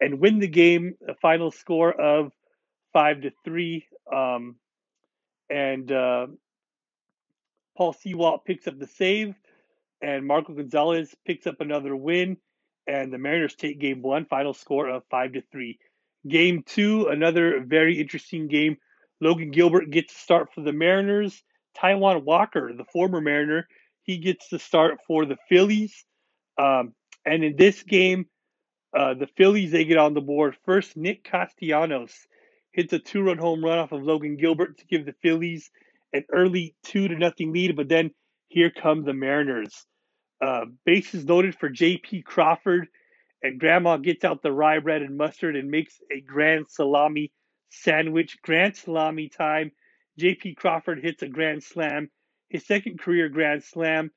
and 0.00 0.20
win 0.20 0.38
the 0.38 0.48
game. 0.48 0.94
A 1.08 1.14
final 1.14 1.50
score 1.50 1.98
of 1.98 2.32
five 2.92 3.22
to 3.22 3.30
three. 3.44 3.86
Um, 4.12 4.56
and 5.50 5.90
uh, 5.90 6.26
Paul 7.76 7.92
Sewald 7.92 8.44
picks 8.44 8.66
up 8.66 8.78
the 8.78 8.86
save, 8.86 9.34
and 10.02 10.26
Marco 10.26 10.52
Gonzalez 10.52 11.14
picks 11.26 11.46
up 11.46 11.60
another 11.60 11.96
win. 11.96 12.36
And 12.86 13.12
the 13.12 13.18
Mariners 13.18 13.54
take 13.54 13.78
game 13.78 14.00
one, 14.00 14.24
final 14.24 14.54
score 14.54 14.88
of 14.88 15.02
five 15.10 15.34
to 15.34 15.42
three. 15.52 15.78
Game 16.26 16.62
two, 16.66 17.06
another 17.06 17.62
very 17.64 18.00
interesting 18.00 18.48
game. 18.48 18.78
Logan 19.20 19.50
Gilbert 19.50 19.90
gets 19.90 20.14
to 20.14 20.20
start 20.20 20.48
for 20.54 20.62
the 20.62 20.72
Mariners. 20.72 21.42
Taijuan 21.76 22.24
Walker, 22.24 22.72
the 22.76 22.84
former 22.84 23.20
Mariner, 23.20 23.68
he 24.02 24.18
gets 24.18 24.48
to 24.48 24.58
start 24.58 24.98
for 25.06 25.26
the 25.26 25.36
Phillies. 25.48 26.04
Um, 26.58 26.94
and 27.24 27.44
in 27.44 27.56
this 27.56 27.82
game, 27.82 28.26
uh, 28.96 29.14
the 29.14 29.28
Phillies 29.36 29.70
they 29.70 29.84
get 29.84 29.98
on 29.98 30.14
the 30.14 30.20
board 30.20 30.56
first. 30.64 30.96
Nick 30.96 31.24
Castellanos 31.24 32.14
hits 32.72 32.92
a 32.92 32.98
two-run 32.98 33.38
home 33.38 33.64
run 33.64 33.78
off 33.78 33.92
of 33.92 34.02
Logan 34.02 34.36
Gilbert 34.36 34.78
to 34.78 34.86
give 34.86 35.04
the 35.04 35.14
Phillies 35.22 35.70
an 36.12 36.24
early 36.32 36.74
two 36.84 37.08
to 37.08 37.16
nothing 37.16 37.52
lead. 37.52 37.76
But 37.76 37.88
then 37.88 38.10
here 38.48 38.70
come 38.70 39.04
the 39.04 39.12
Mariners. 39.12 39.86
Uh, 40.40 40.66
bases 40.86 41.28
loaded 41.28 41.56
for 41.56 41.68
J.P. 41.68 42.22
Crawford, 42.22 42.88
and 43.42 43.58
Grandma 43.58 43.96
gets 43.96 44.24
out 44.24 44.42
the 44.42 44.52
rye 44.52 44.78
bread 44.78 45.02
and 45.02 45.16
mustard 45.16 45.56
and 45.56 45.70
makes 45.70 46.00
a 46.12 46.20
grand 46.20 46.66
salami 46.68 47.32
sandwich. 47.70 48.38
Grand 48.42 48.76
salami 48.76 49.28
time. 49.28 49.72
J.P. 50.18 50.54
Crawford 50.54 51.00
hits 51.00 51.22
a 51.22 51.28
grand 51.28 51.62
slam, 51.62 52.10
his 52.48 52.66
second 52.66 52.98
career 52.98 53.28
grand 53.28 53.62
slam. 53.62 54.10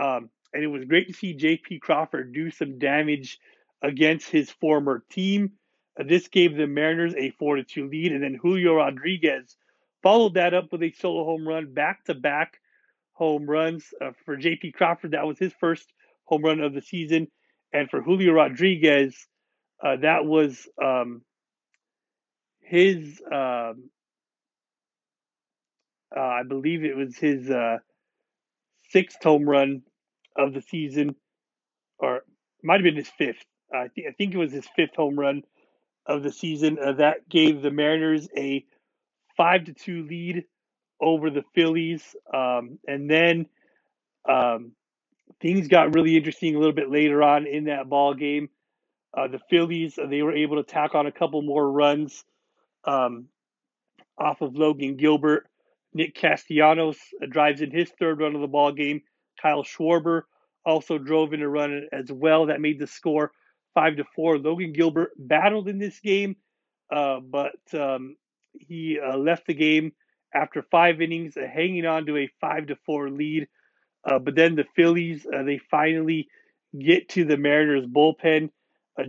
Um, 0.00 0.30
and 0.52 0.62
it 0.62 0.68
was 0.68 0.84
great 0.84 1.08
to 1.08 1.14
see 1.14 1.34
J.P. 1.34 1.80
Crawford 1.80 2.32
do 2.32 2.50
some 2.50 2.78
damage 2.78 3.38
against 3.82 4.30
his 4.30 4.50
former 4.50 5.04
team. 5.10 5.52
Uh, 5.98 6.04
this 6.06 6.28
gave 6.28 6.56
the 6.56 6.66
Mariners 6.66 7.14
a 7.16 7.30
4 7.30 7.56
to 7.56 7.64
2 7.64 7.88
lead, 7.88 8.12
and 8.12 8.22
then 8.22 8.38
Julio 8.40 8.74
Rodriguez 8.74 9.56
followed 10.02 10.34
that 10.34 10.54
up 10.54 10.70
with 10.70 10.82
a 10.82 10.92
solo 10.92 11.24
home 11.24 11.46
run, 11.46 11.72
back 11.74 12.04
to 12.04 12.14
back 12.14 12.60
home 13.12 13.48
runs. 13.48 13.84
Uh, 14.00 14.12
for 14.24 14.36
J.P. 14.36 14.72
Crawford, 14.72 15.10
that 15.10 15.26
was 15.26 15.38
his 15.38 15.52
first 15.58 15.92
home 16.24 16.42
run 16.42 16.60
of 16.60 16.72
the 16.72 16.82
season. 16.82 17.28
And 17.72 17.90
for 17.90 18.00
Julio 18.00 18.32
Rodriguez, 18.32 19.26
uh, 19.84 19.96
that 19.96 20.24
was 20.24 20.66
um, 20.82 21.22
his, 22.68 23.20
um, 23.32 23.90
uh, 26.16 26.20
I 26.20 26.42
believe 26.46 26.84
it 26.84 26.96
was 26.96 27.16
his 27.16 27.48
uh, 27.50 27.78
sixth 28.90 29.22
home 29.22 29.48
run 29.48 29.82
of 30.36 30.52
the 30.52 30.60
season, 30.60 31.16
or 31.98 32.22
might 32.62 32.80
have 32.80 32.84
been 32.84 32.96
his 32.96 33.08
fifth. 33.08 33.44
I, 33.72 33.88
th- 33.94 34.06
I 34.08 34.12
think 34.12 34.34
it 34.34 34.38
was 34.38 34.52
his 34.52 34.66
fifth 34.76 34.96
home 34.96 35.18
run 35.18 35.42
of 36.06 36.22
the 36.22 36.32
season. 36.32 36.78
Uh, 36.78 36.92
that 36.92 37.28
gave 37.28 37.62
the 37.62 37.70
Mariners 37.70 38.28
a 38.36 38.64
five 39.36 39.64
to 39.64 39.72
two 39.72 40.04
lead 40.06 40.44
over 41.00 41.30
the 41.30 41.44
Phillies, 41.54 42.02
um, 42.34 42.78
and 42.86 43.10
then 43.10 43.46
um, 44.28 44.72
things 45.40 45.68
got 45.68 45.94
really 45.94 46.16
interesting 46.16 46.54
a 46.54 46.58
little 46.58 46.74
bit 46.74 46.90
later 46.90 47.22
on 47.22 47.46
in 47.46 47.64
that 47.64 47.88
ball 47.88 48.14
game. 48.14 48.50
Uh, 49.16 49.28
the 49.28 49.40
Phillies 49.48 49.98
uh, 49.98 50.06
they 50.06 50.22
were 50.22 50.34
able 50.36 50.62
to 50.62 50.70
tack 50.70 50.94
on 50.94 51.06
a 51.06 51.12
couple 51.12 51.40
more 51.40 51.70
runs 51.70 52.24
um, 52.84 53.26
off 54.18 54.40
of 54.40 54.56
Logan 54.56 54.96
Gilbert. 54.96 55.46
Nick 55.94 56.14
Castellanos 56.14 56.98
uh, 57.22 57.26
drives 57.28 57.60
in 57.60 57.70
his 57.70 57.90
third 57.98 58.20
run 58.20 58.34
of 58.34 58.40
the 58.40 58.46
ball 58.46 58.72
game. 58.72 59.02
Kyle 59.40 59.64
Schwarber 59.64 60.22
also 60.64 60.98
drove 60.98 61.32
in 61.32 61.42
a 61.42 61.48
run 61.48 61.88
as 61.92 62.10
well. 62.10 62.46
That 62.46 62.60
made 62.60 62.78
the 62.78 62.86
score 62.86 63.32
five 63.74 63.96
to 63.96 64.04
four. 64.14 64.38
Logan 64.38 64.72
Gilbert 64.72 65.10
battled 65.16 65.68
in 65.68 65.78
this 65.78 65.98
game, 66.00 66.36
uh, 66.92 67.20
but 67.20 67.56
um, 67.74 68.16
he 68.52 68.98
uh, 69.00 69.16
left 69.16 69.46
the 69.46 69.54
game 69.54 69.92
after 70.34 70.62
five 70.70 71.00
innings, 71.00 71.36
uh, 71.36 71.46
hanging 71.52 71.86
on 71.86 72.06
to 72.06 72.16
a 72.16 72.30
five 72.40 72.66
to 72.66 72.76
four 72.84 73.10
lead. 73.10 73.48
Uh, 74.04 74.18
but 74.18 74.34
then 74.34 74.56
the 74.56 74.64
Phillies, 74.76 75.26
uh, 75.26 75.42
they 75.42 75.58
finally 75.70 76.28
get 76.78 77.08
to 77.10 77.24
the 77.24 77.36
Mariners 77.36 77.86
bullpen. 77.86 78.50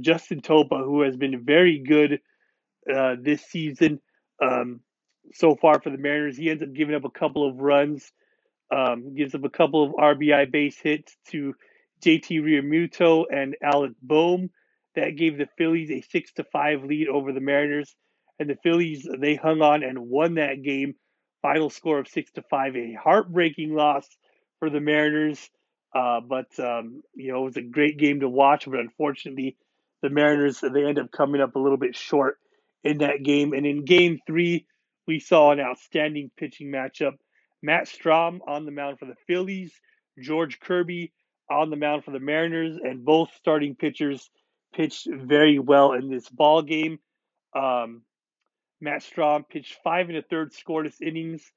Justin 0.01 0.39
Topa, 0.41 0.83
who 0.83 1.01
has 1.01 1.17
been 1.17 1.43
very 1.43 1.79
good 1.79 2.19
this 3.21 3.41
season 3.43 3.99
um, 4.41 4.81
so 5.33 5.55
far 5.55 5.81
for 5.81 5.89
the 5.89 5.97
Mariners, 5.97 6.37
he 6.37 6.49
ends 6.49 6.63
up 6.63 6.73
giving 6.73 6.95
up 6.95 7.05
a 7.05 7.09
couple 7.09 7.47
of 7.47 7.57
runs, 7.57 8.11
um, 8.75 9.15
gives 9.15 9.35
up 9.35 9.43
a 9.43 9.49
couple 9.49 9.83
of 9.83 9.93
RBI 9.93 10.51
base 10.51 10.77
hits 10.79 11.15
to 11.29 11.53
JT 12.03 12.41
Realmuto 12.41 13.25
and 13.31 13.55
Alec 13.61 13.93
Bohm. 14.01 14.49
That 14.95 15.15
gave 15.15 15.37
the 15.37 15.47
Phillies 15.57 15.91
a 15.91 16.01
six 16.01 16.31
to 16.33 16.43
five 16.43 16.83
lead 16.83 17.07
over 17.07 17.31
the 17.31 17.39
Mariners, 17.39 17.95
and 18.39 18.49
the 18.49 18.57
Phillies 18.63 19.07
they 19.19 19.35
hung 19.35 19.61
on 19.61 19.83
and 19.83 19.99
won 19.99 20.35
that 20.35 20.63
game. 20.63 20.95
Final 21.41 21.69
score 21.69 21.99
of 21.99 22.07
six 22.07 22.31
to 22.31 22.43
five, 22.49 22.75
a 22.75 22.93
heartbreaking 22.93 23.73
loss 23.73 24.05
for 24.57 24.69
the 24.69 24.81
Mariners. 24.81 25.49
Uh, 25.95 26.19
but 26.21 26.47
um, 26.59 27.01
you 27.15 27.31
know 27.31 27.41
it 27.41 27.45
was 27.45 27.57
a 27.57 27.61
great 27.61 27.97
game 27.97 28.21
to 28.21 28.29
watch, 28.29 28.65
but 28.65 28.79
unfortunately, 28.79 29.57
the 30.01 30.09
Mariners 30.09 30.59
they 30.59 30.85
end 30.85 30.99
up 30.99 31.11
coming 31.11 31.39
up 31.39 31.55
a 31.55 31.59
little 31.59 31.77
bit 31.77 31.95
short 31.95 32.39
in 32.83 32.99
that 32.99 33.23
game. 33.23 33.53
And 33.53 33.65
in 33.65 33.85
Game 33.85 34.19
Three, 34.27 34.65
we 35.07 35.19
saw 35.19 35.51
an 35.51 35.59
outstanding 35.59 36.31
pitching 36.37 36.71
matchup. 36.71 37.13
Matt 37.61 37.87
Strahm 37.87 38.39
on 38.47 38.65
the 38.65 38.71
mound 38.71 38.99
for 38.99 39.05
the 39.05 39.15
Phillies, 39.27 39.73
George 40.21 40.59
Kirby 40.59 41.11
on 41.49 41.69
the 41.69 41.75
mound 41.75 42.05
for 42.05 42.11
the 42.11 42.19
Mariners, 42.19 42.77
and 42.81 43.03
both 43.03 43.29
starting 43.35 43.75
pitchers 43.75 44.29
pitched 44.73 45.07
very 45.11 45.59
well 45.59 45.93
in 45.93 46.09
this 46.09 46.29
ball 46.29 46.61
game. 46.61 46.99
Um, 47.55 48.03
Matt 48.81 49.01
Strahm 49.01 49.47
pitched 49.49 49.77
five 49.83 50.09
and 50.09 50.17
a 50.17 50.21
third 50.21 50.53
scoreless 50.53 51.01
innings, 51.01 51.51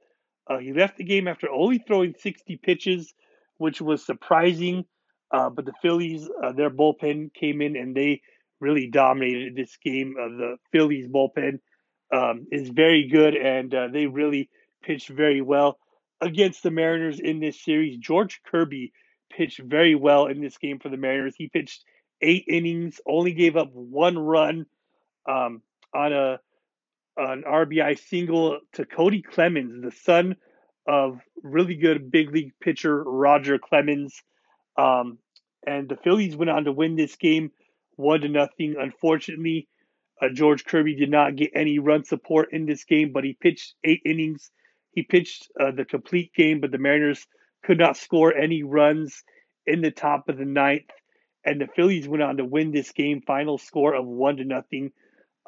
Uh, 0.48 0.58
he 0.58 0.72
left 0.72 0.96
the 0.96 1.04
game 1.04 1.28
after 1.28 1.48
only 1.50 1.78
throwing 1.78 2.14
60 2.18 2.56
pitches, 2.56 3.14
which 3.58 3.80
was 3.80 4.04
surprising. 4.04 4.84
Uh, 5.30 5.48
but 5.50 5.64
the 5.64 5.72
Phillies, 5.80 6.28
uh, 6.42 6.52
their 6.52 6.70
bullpen 6.70 7.32
came 7.32 7.62
in 7.62 7.76
and 7.76 7.96
they 7.96 8.20
really 8.62 8.86
dominated 8.86 9.56
this 9.56 9.76
game. 9.84 10.14
Uh, 10.18 10.28
the 10.28 10.56
Phillies 10.70 11.08
bullpen 11.08 11.58
um, 12.14 12.46
is 12.52 12.68
very 12.68 13.08
good 13.08 13.34
and 13.34 13.74
uh, 13.74 13.88
they 13.88 14.06
really 14.06 14.48
pitched 14.82 15.08
very 15.08 15.42
well 15.42 15.78
against 16.20 16.62
the 16.62 16.70
Mariners 16.70 17.18
in 17.18 17.40
this 17.40 17.60
series. 17.60 17.98
George 17.98 18.40
Kirby 18.46 18.92
pitched 19.36 19.58
very 19.58 19.96
well 19.96 20.26
in 20.26 20.40
this 20.40 20.56
game 20.58 20.78
for 20.78 20.88
the 20.88 20.96
Mariners. 20.96 21.34
He 21.36 21.48
pitched 21.48 21.84
eight 22.20 22.44
innings, 22.48 23.00
only 23.04 23.32
gave 23.32 23.56
up 23.56 23.70
one 23.72 24.16
run 24.16 24.66
um, 25.28 25.62
on 25.92 26.12
a 26.12 26.40
an 27.14 27.42
RBI 27.46 27.98
single 28.08 28.60
to 28.72 28.86
Kody 28.86 29.22
Clemens, 29.22 29.84
the 29.84 29.90
son 29.90 30.36
of 30.86 31.20
really 31.42 31.74
good 31.74 32.10
big 32.10 32.30
league 32.32 32.52
pitcher 32.58 33.02
Roger 33.02 33.58
Clemens. 33.58 34.22
Um, 34.78 35.18
and 35.66 35.90
the 35.90 35.96
Phillies 35.96 36.34
went 36.34 36.50
on 36.50 36.64
to 36.64 36.72
win 36.72 36.96
this 36.96 37.16
game 37.16 37.50
one 38.02 38.20
to 38.20 38.28
nothing. 38.28 38.76
Unfortunately, 38.78 39.68
uh, 40.20 40.28
George 40.32 40.64
Kirby 40.64 40.94
did 40.94 41.10
not 41.10 41.36
get 41.36 41.50
any 41.54 41.78
run 41.78 42.04
support 42.04 42.52
in 42.52 42.66
this 42.66 42.84
game, 42.84 43.12
but 43.12 43.24
he 43.24 43.36
pitched 43.40 43.74
eight 43.84 44.02
innings. 44.04 44.50
He 44.92 45.02
pitched 45.02 45.48
uh, 45.58 45.70
the 45.70 45.84
complete 45.84 46.32
game, 46.34 46.60
but 46.60 46.70
the 46.70 46.78
Mariners 46.78 47.26
could 47.64 47.78
not 47.78 47.96
score 47.96 48.34
any 48.34 48.62
runs 48.62 49.22
in 49.66 49.80
the 49.80 49.90
top 49.90 50.28
of 50.28 50.36
the 50.36 50.44
ninth. 50.44 50.90
And 51.44 51.60
the 51.60 51.68
Phillies 51.74 52.06
went 52.06 52.22
on 52.22 52.36
to 52.36 52.44
win 52.44 52.70
this 52.70 52.92
game, 52.92 53.22
final 53.26 53.58
score 53.58 53.94
of 53.94 54.06
one 54.06 54.36
to 54.36 54.44
nothing. 54.44 54.92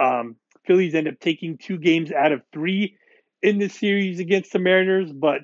Um, 0.00 0.36
Phillies 0.66 0.94
end 0.94 1.08
up 1.08 1.20
taking 1.20 1.58
two 1.58 1.78
games 1.78 2.10
out 2.10 2.32
of 2.32 2.42
three 2.52 2.96
in 3.42 3.58
this 3.58 3.74
series 3.74 4.18
against 4.20 4.52
the 4.52 4.58
Mariners, 4.58 5.12
but 5.12 5.42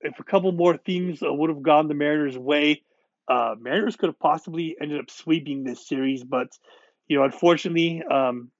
if 0.00 0.18
a 0.18 0.24
couple 0.24 0.50
more 0.52 0.76
things 0.76 1.22
uh, 1.22 1.32
would 1.32 1.50
have 1.50 1.62
gone 1.62 1.88
the 1.88 1.94
Mariners' 1.94 2.38
way, 2.38 2.82
uh, 3.28 3.54
Mariners 3.58 3.96
could 3.96 4.08
have 4.08 4.18
possibly 4.18 4.76
ended 4.80 4.98
up 4.98 5.10
sweeping 5.10 5.62
this 5.62 5.86
series. 5.86 6.24
But 6.24 6.48
you 7.06 7.18
know, 7.18 7.24
unfortunately, 7.24 8.02
um, 8.10 8.50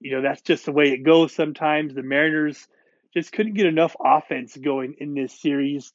you 0.00 0.12
know 0.12 0.22
that's 0.22 0.42
just 0.42 0.66
the 0.66 0.72
way 0.72 0.90
it 0.90 1.04
goes. 1.04 1.34
Sometimes 1.34 1.94
the 1.94 2.02
Mariners 2.02 2.68
just 3.14 3.32
couldn't 3.32 3.54
get 3.54 3.66
enough 3.66 3.94
offense 4.02 4.56
going 4.56 4.96
in 4.98 5.14
this 5.14 5.40
series. 5.40 5.92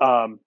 Um, 0.00 0.40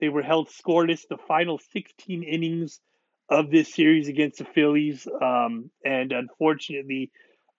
they 0.00 0.08
were 0.08 0.22
held 0.22 0.48
scoreless 0.48 1.02
the 1.08 1.16
final 1.16 1.58
16 1.72 2.22
innings 2.22 2.80
of 3.28 3.50
this 3.50 3.72
series 3.72 4.08
against 4.08 4.38
the 4.38 4.44
Phillies, 4.44 5.06
um, 5.22 5.70
and 5.84 6.12
unfortunately, 6.12 7.10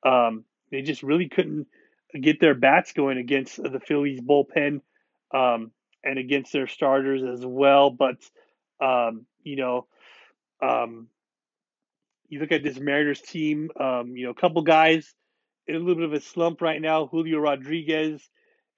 um, 0.06 0.46
they 0.72 0.82
just 0.82 1.02
really 1.02 1.28
couldn't 1.28 1.68
get 2.22 2.40
their 2.40 2.54
bats 2.54 2.94
going 2.94 3.18
against 3.18 3.62
the 3.62 3.80
Phillies 3.80 4.22
bullpen 4.22 4.82
um, 5.34 5.72
and 6.04 6.20
against 6.20 6.54
their 6.54 6.68
starters 6.68 7.24
as 7.24 7.46
well. 7.46 7.90
But 7.90 8.18
um, 8.80 9.26
you 9.44 9.56
know, 9.56 9.88
um, 10.62 11.08
you 12.28 12.40
look 12.40 12.52
at 12.52 12.64
this 12.64 12.80
Mariners 12.80 13.22
team. 13.22 13.70
Um, 13.80 14.16
you 14.16 14.26
know, 14.26 14.32
a 14.32 14.36
couple 14.36 14.62
guys 14.64 15.14
in 15.68 15.76
a 15.76 15.80
little 15.80 15.96
bit 15.96 16.06
of 16.06 16.14
a 16.14 16.22
slump 16.22 16.62
right 16.62 16.82
now. 16.82 17.08
Julio 17.08 17.40
Rodriguez 17.40 18.22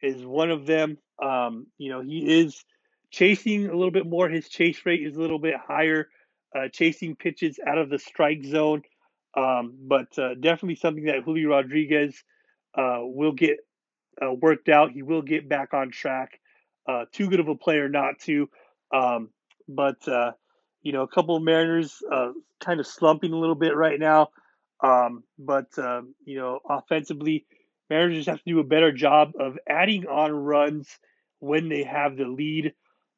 is 0.02 0.26
one 0.26 0.52
of 0.52 0.66
them. 0.66 0.98
Um, 1.22 1.68
you 1.78 1.90
know, 1.90 2.02
he 2.02 2.40
is 2.42 2.64
chasing 3.12 3.68
a 3.68 3.76
little 3.76 3.92
bit 3.92 4.06
more. 4.06 4.30
His 4.30 4.48
chase 4.50 4.86
rate 4.86 5.06
is 5.06 5.16
a 5.16 5.20
little 5.20 5.40
bit 5.40 5.56
higher, 5.56 6.10
uh, 6.56 6.68
chasing 6.72 7.16
pitches 7.16 7.60
out 7.66 7.78
of 7.78 7.90
the 7.90 8.00
strike 8.00 8.44
zone. 8.44 8.82
Um, 9.36 9.78
but 9.88 10.18
uh, 10.18 10.36
definitely 10.36 10.76
something 10.76 11.06
that 11.06 11.24
Julio 11.24 11.50
Rodriguez 11.50 12.24
uh, 12.76 13.00
will 13.02 13.34
get 13.34 13.58
uh, 14.22 14.34
worked 14.34 14.70
out. 14.70 14.92
He 14.92 15.04
will 15.04 15.22
get 15.22 15.48
back 15.48 15.74
on 15.74 15.92
track. 15.92 16.40
Uh, 16.88 17.06
too 17.12 17.30
good 17.30 17.40
of 17.40 17.48
a 17.48 17.56
player 17.56 17.90
not 17.90 18.20
to. 18.22 18.50
Um, 18.94 19.30
but 19.68 20.08
uh, 20.08 20.32
you 20.82 20.92
know, 20.92 21.02
a 21.02 21.08
couple 21.08 21.36
of 21.36 21.44
Mariners 21.44 22.02
uh, 22.12 22.32
kind 22.60 22.80
of 22.80 22.88
slumping 22.88 23.34
a 23.34 23.38
little 23.38 23.56
bit 23.56 23.76
right 23.76 24.00
now. 24.00 24.30
Um, 24.84 25.24
but 25.38 25.78
um, 25.78 26.14
you 26.26 26.38
know, 26.38 26.60
offensively, 26.70 27.46
Mariners 27.90 28.28
have 28.28 28.38
to 28.38 28.44
do 28.46 28.60
a 28.60 28.64
better 28.64 28.92
job 28.92 29.32
of 29.40 29.58
adding 29.68 30.08
on 30.08 30.32
runs 30.32 30.88
when 31.40 31.70
they 31.70 31.84
have 31.84 32.16
the 32.16 32.26
lead. 32.26 32.74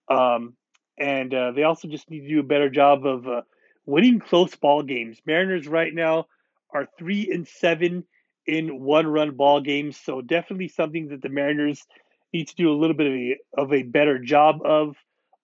Um, 0.09 0.53
and 0.97 1.33
uh, 1.33 1.51
they 1.51 1.63
also 1.63 1.87
just 1.87 2.09
need 2.09 2.21
to 2.21 2.27
do 2.27 2.39
a 2.39 2.43
better 2.43 2.69
job 2.69 3.05
of 3.05 3.27
uh, 3.27 3.41
winning 3.85 4.19
close 4.19 4.55
ball 4.55 4.83
games. 4.83 5.19
Mariners 5.25 5.67
right 5.67 5.93
now 5.93 6.25
are 6.73 6.87
three 6.97 7.29
and 7.31 7.47
seven 7.47 8.03
in 8.45 8.83
one 8.83 9.07
run 9.07 9.35
ball 9.35 9.61
games, 9.61 9.97
so 9.97 10.21
definitely 10.21 10.67
something 10.67 11.09
that 11.09 11.21
the 11.21 11.29
Mariners 11.29 11.85
need 12.33 12.47
to 12.47 12.55
do 12.55 12.71
a 12.71 12.77
little 12.77 12.95
bit 12.95 13.07
of 13.07 13.13
a, 13.13 13.37
of 13.61 13.73
a 13.73 13.83
better 13.83 14.19
job 14.19 14.59
of. 14.63 14.95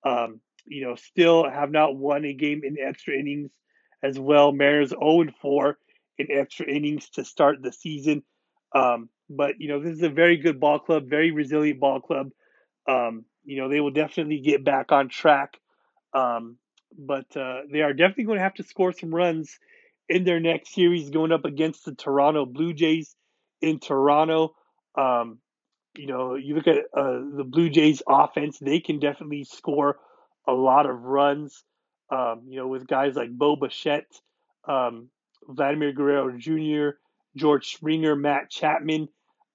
Um, 0.03 0.39
you 0.67 0.85
know, 0.85 0.95
still 0.95 1.49
have 1.49 1.71
not 1.71 1.95
won 1.95 2.25
a 2.25 2.33
game 2.33 2.61
in 2.63 2.77
extra 2.79 3.13
innings 3.13 3.51
as 4.03 4.19
well. 4.19 4.51
Mariners 4.51 4.89
0 4.89 5.25
4 5.41 5.77
in 6.17 6.27
extra 6.31 6.67
innings 6.67 7.09
to 7.11 7.25
start 7.25 7.57
the 7.61 7.71
season. 7.71 8.23
Um, 8.73 9.09
but, 9.29 9.55
you 9.59 9.69
know, 9.69 9.81
this 9.81 9.93
is 9.93 10.03
a 10.03 10.09
very 10.09 10.37
good 10.37 10.59
ball 10.59 10.79
club, 10.79 11.09
very 11.09 11.31
resilient 11.31 11.79
ball 11.79 11.99
club. 11.99 12.29
Um, 12.87 13.25
you 13.43 13.57
know, 13.57 13.69
they 13.69 13.79
will 13.79 13.91
definitely 13.91 14.39
get 14.39 14.63
back 14.63 14.91
on 14.91 15.09
track. 15.09 15.57
Um, 16.13 16.57
but 16.97 17.35
uh, 17.35 17.61
they 17.71 17.81
are 17.81 17.93
definitely 17.93 18.25
going 18.25 18.37
to 18.37 18.43
have 18.43 18.53
to 18.55 18.63
score 18.63 18.91
some 18.91 19.13
runs 19.13 19.57
in 20.07 20.23
their 20.23 20.39
next 20.39 20.73
series 20.73 21.09
going 21.09 21.31
up 21.31 21.45
against 21.45 21.85
the 21.85 21.95
Toronto 21.95 22.45
Blue 22.45 22.73
Jays 22.73 23.15
in 23.61 23.79
Toronto. 23.79 24.55
Um, 24.95 25.39
you 25.97 26.07
know, 26.07 26.35
you 26.35 26.55
look 26.55 26.67
at 26.67 26.77
uh, 26.95 27.19
the 27.35 27.45
Blue 27.45 27.69
Jays 27.69 28.01
offense, 28.07 28.59
they 28.59 28.79
can 28.79 28.99
definitely 28.99 29.45
score 29.45 29.97
a 30.47 30.53
lot 30.53 30.89
of 30.89 31.01
runs. 31.01 31.63
Um, 32.11 32.43
you 32.47 32.57
know, 32.57 32.67
with 32.67 32.87
guys 32.87 33.15
like 33.15 33.31
Bo 33.31 33.55
Bichette, 33.55 34.11
um, 34.67 35.09
Vladimir 35.47 35.91
Guerrero 35.91 36.37
Jr., 36.37 36.97
George 37.35 37.67
Springer, 37.67 38.15
Matt 38.15 38.49
Chapman. 38.49 39.07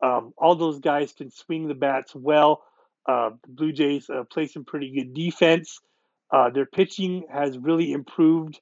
Um, 0.02 0.32
all 0.36 0.56
those 0.56 0.80
guys 0.80 1.12
can 1.12 1.30
swing 1.30 1.68
the 1.68 1.74
bats 1.74 2.14
well. 2.14 2.62
Uh, 3.08 3.30
the 3.46 3.52
Blue 3.52 3.72
Jays 3.72 4.08
uh, 4.10 4.24
play 4.30 4.46
some 4.46 4.64
pretty 4.64 4.92
good 4.92 5.14
defense. 5.14 5.78
Uh, 6.32 6.50
their 6.50 6.66
pitching 6.66 7.26
has 7.32 7.58
really 7.58 7.92
improved, 7.92 8.60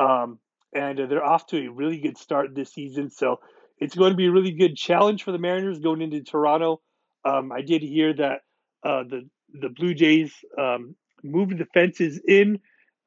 um, 0.00 0.38
and 0.74 0.98
they're 0.98 1.24
off 1.24 1.46
to 1.46 1.66
a 1.66 1.70
really 1.70 1.98
good 1.98 2.16
start 2.16 2.54
this 2.54 2.72
season. 2.72 3.10
So 3.10 3.40
it's 3.78 3.94
going 3.94 4.12
to 4.12 4.16
be 4.16 4.26
a 4.26 4.32
really 4.32 4.52
good 4.52 4.76
challenge 4.76 5.22
for 5.22 5.32
the 5.32 5.38
Mariners 5.38 5.78
going 5.78 6.00
into 6.00 6.22
Toronto. 6.22 6.80
Um, 7.24 7.52
I 7.52 7.62
did 7.62 7.82
hear 7.82 8.14
that 8.14 8.40
uh, 8.84 9.04
the 9.08 9.28
the 9.60 9.68
Blue 9.68 9.92
Jays 9.92 10.32
um, 10.58 10.96
moved 11.22 11.58
the 11.58 11.66
fences 11.66 12.20
in 12.26 12.60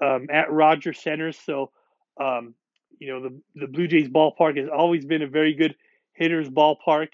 um, 0.04 0.28
at 0.32 0.52
Rogers 0.52 1.00
Center. 1.00 1.32
So, 1.32 1.72
um, 2.20 2.56
you 3.00 3.08
know, 3.12 3.22
the, 3.22 3.42
the 3.56 3.68
Blue 3.68 3.88
Jays 3.88 4.10
ballpark 4.10 4.58
has 4.58 4.70
always 4.70 5.06
been 5.06 5.22
a 5.22 5.28
very 5.28 5.54
good 5.54 5.76
hitter's 6.14 6.50
ballpark. 6.50 7.10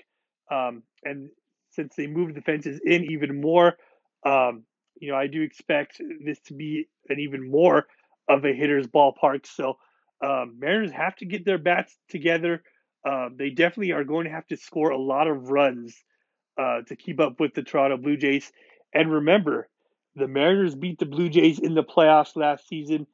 Um, 0.52 0.84
and 1.04 1.30
since 1.72 1.96
they 1.96 2.08
moved 2.08 2.36
the 2.36 2.42
fences 2.42 2.80
in 2.84 3.06
even 3.12 3.42
more, 3.42 3.78
um, 4.26 4.64
you 5.00 5.12
know, 5.12 5.18
I 5.18 5.28
do 5.28 5.42
expect 5.42 6.02
this 6.24 6.40
to 6.48 6.54
be 6.54 6.88
an 7.10 7.20
even 7.20 7.50
more 7.50 7.88
of 8.30 8.46
a 8.46 8.54
hitter's 8.54 8.88
ballpark. 8.88 9.46
So, 9.48 9.78
um, 10.24 10.58
Mariners 10.60 10.92
have 10.92 11.16
to 11.18 11.26
get 11.26 11.46
their 11.46 11.58
bats 11.58 11.98
together. 12.10 12.62
Uh, 13.04 13.30
they 13.36 13.50
definitely 13.50 13.94
are 13.94 14.04
going 14.04 14.26
to 14.26 14.32
have 14.32 14.46
to 14.48 14.58
score 14.58 14.92
a 14.92 14.98
lot 14.98 15.28
of 15.28 15.50
runs 15.50 15.96
uh, 16.60 16.82
to 16.88 16.96
keep 16.96 17.20
up 17.20 17.40
with 17.40 17.56
the 17.56 17.64
Toronto 17.64 17.98
Blue 17.98 18.18
Jays. 18.18 18.52
And 18.94 19.12
remember, 19.12 19.68
the 20.15 20.28
Mariners 20.28 20.76
beat 20.76 21.00
the 21.00 21.06
Blue 21.06 21.30
Jays 21.30 21.60
in 21.60 21.74
the 21.74 21.84
playoffs 21.84 22.36
last 22.36 22.67
season. 22.67 23.08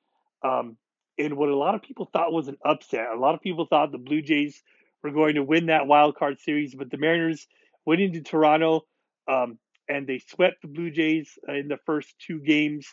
Um, 0.44 0.78
in 1.18 1.36
what 1.36 1.50
a 1.50 1.56
lot 1.56 1.76
of 1.76 1.82
people 1.82 2.10
thought 2.14 2.32
was 2.32 2.48
an 2.48 2.58
upset. 2.64 3.08
A 3.14 3.20
lot 3.20 3.34
of 3.34 3.42
people 3.42 3.66
thought 3.66 3.92
the 3.92 3.98
Blue 3.98 4.22
Jays 4.22 4.62
were 5.04 5.12
going 5.12 5.36
to 5.36 5.44
win 5.44 5.68
that 5.68 5.88
wild 5.88 6.16
card 6.16 6.40
series, 6.40 6.76
but 6.76 6.92
the 6.92 6.98
Mariners 6.98 7.48
went 7.86 8.02
into 8.02 8.22
Toronto 8.22 8.86
um, 9.28 9.58
and 9.90 10.06
they 10.06 10.20
swept 10.20 10.62
the 10.62 10.68
Blue 10.68 10.92
Jays 10.92 11.38
in 11.48 11.68
the 11.68 11.80
first 11.86 12.14
two 12.20 12.40
games 12.40 12.88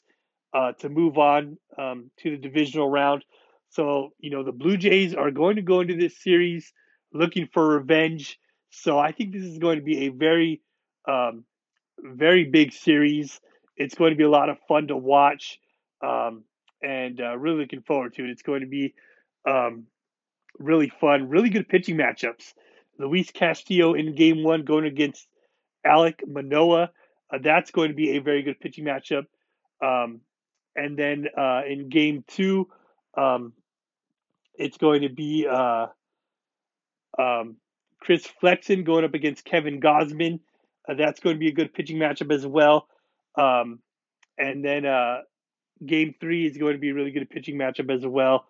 uh, 0.54 0.72
to 0.72 0.88
move 0.88 1.18
on 1.18 1.58
um, 1.76 2.10
to 2.20 2.30
the 2.30 2.36
divisional 2.36 2.88
round. 2.88 3.24
So, 3.70 4.10
you 4.18 4.30
know, 4.30 4.44
the 4.44 4.52
Blue 4.52 4.76
Jays 4.76 5.14
are 5.14 5.30
going 5.30 5.56
to 5.56 5.62
go 5.62 5.80
into 5.80 5.96
this 5.96 6.22
series 6.22 6.72
looking 7.12 7.48
for 7.52 7.66
revenge. 7.66 8.38
So 8.70 8.98
I 8.98 9.12
think 9.12 9.32
this 9.32 9.44
is 9.44 9.58
going 9.58 9.78
to 9.78 9.84
be 9.84 10.06
a 10.06 10.08
very, 10.10 10.62
um, 11.08 11.44
very 11.98 12.44
big 12.44 12.72
series. 12.72 13.40
It's 13.76 13.94
going 13.94 14.10
to 14.10 14.16
be 14.16 14.24
a 14.24 14.30
lot 14.30 14.48
of 14.48 14.58
fun 14.68 14.88
to 14.88 14.96
watch, 14.96 15.58
um, 16.02 16.44
and 16.82 17.20
uh, 17.20 17.36
really 17.36 17.60
looking 17.60 17.82
forward 17.82 18.14
to 18.14 18.24
it. 18.24 18.30
It's 18.30 18.42
going 18.42 18.60
to 18.60 18.66
be 18.66 18.94
um, 19.48 19.86
really 20.58 20.90
fun, 21.00 21.28
really 21.28 21.50
good 21.50 21.68
pitching 21.68 21.96
matchups. 21.96 22.52
Luis 22.98 23.30
Castillo 23.30 23.94
in 23.94 24.14
Game 24.14 24.44
One 24.44 24.64
going 24.64 24.84
against 24.84 25.26
Alek 25.86 26.20
Manoah. 26.26 26.90
Uh, 27.32 27.38
that's 27.42 27.70
going 27.70 27.88
to 27.88 27.94
be 27.94 28.16
a 28.16 28.20
very 28.20 28.42
good 28.42 28.60
pitching 28.60 28.84
matchup. 28.84 29.24
Um, 29.82 30.20
and 30.76 30.96
then 30.96 31.26
uh, 31.36 31.62
in 31.68 31.88
Game 31.88 32.24
Two, 32.28 32.68
um, 33.16 33.52
it's 34.54 34.76
going 34.76 35.02
to 35.02 35.08
be 35.08 35.46
uh, 35.50 35.86
um, 37.18 37.56
Chris 38.00 38.26
Flexen 38.40 38.84
going 38.84 39.04
up 39.04 39.14
against 39.14 39.44
Kevin 39.44 39.80
Gausman. 39.80 40.40
Uh, 40.88 40.94
that's 40.94 41.20
going 41.20 41.36
to 41.36 41.40
be 41.40 41.48
a 41.48 41.52
good 41.52 41.72
pitching 41.72 41.96
matchup 41.96 42.32
as 42.32 42.46
well. 42.46 42.86
Um, 43.36 43.80
and 44.38 44.64
then 44.64 44.86
uh, 44.86 45.18
game 45.84 46.14
three 46.20 46.46
is 46.46 46.56
going 46.56 46.74
to 46.74 46.78
be 46.78 46.90
a 46.90 46.94
really 46.94 47.10
good 47.10 47.28
pitching 47.30 47.56
matchup 47.56 47.94
as 47.94 48.06
well. 48.06 48.46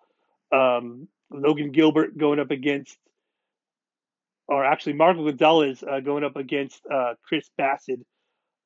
Um, 0.51 1.07
Logan 1.31 1.71
Gilbert 1.71 2.17
going 2.17 2.39
up 2.39 2.51
against, 2.51 2.97
or 4.47 4.63
actually 4.63 4.93
Marco 4.93 5.25
Gonzalez 5.25 5.83
uh, 5.83 5.99
going 5.99 6.23
up 6.23 6.35
against 6.35 6.81
uh, 6.91 7.15
Chris 7.23 7.49
Bassitt. 7.59 8.01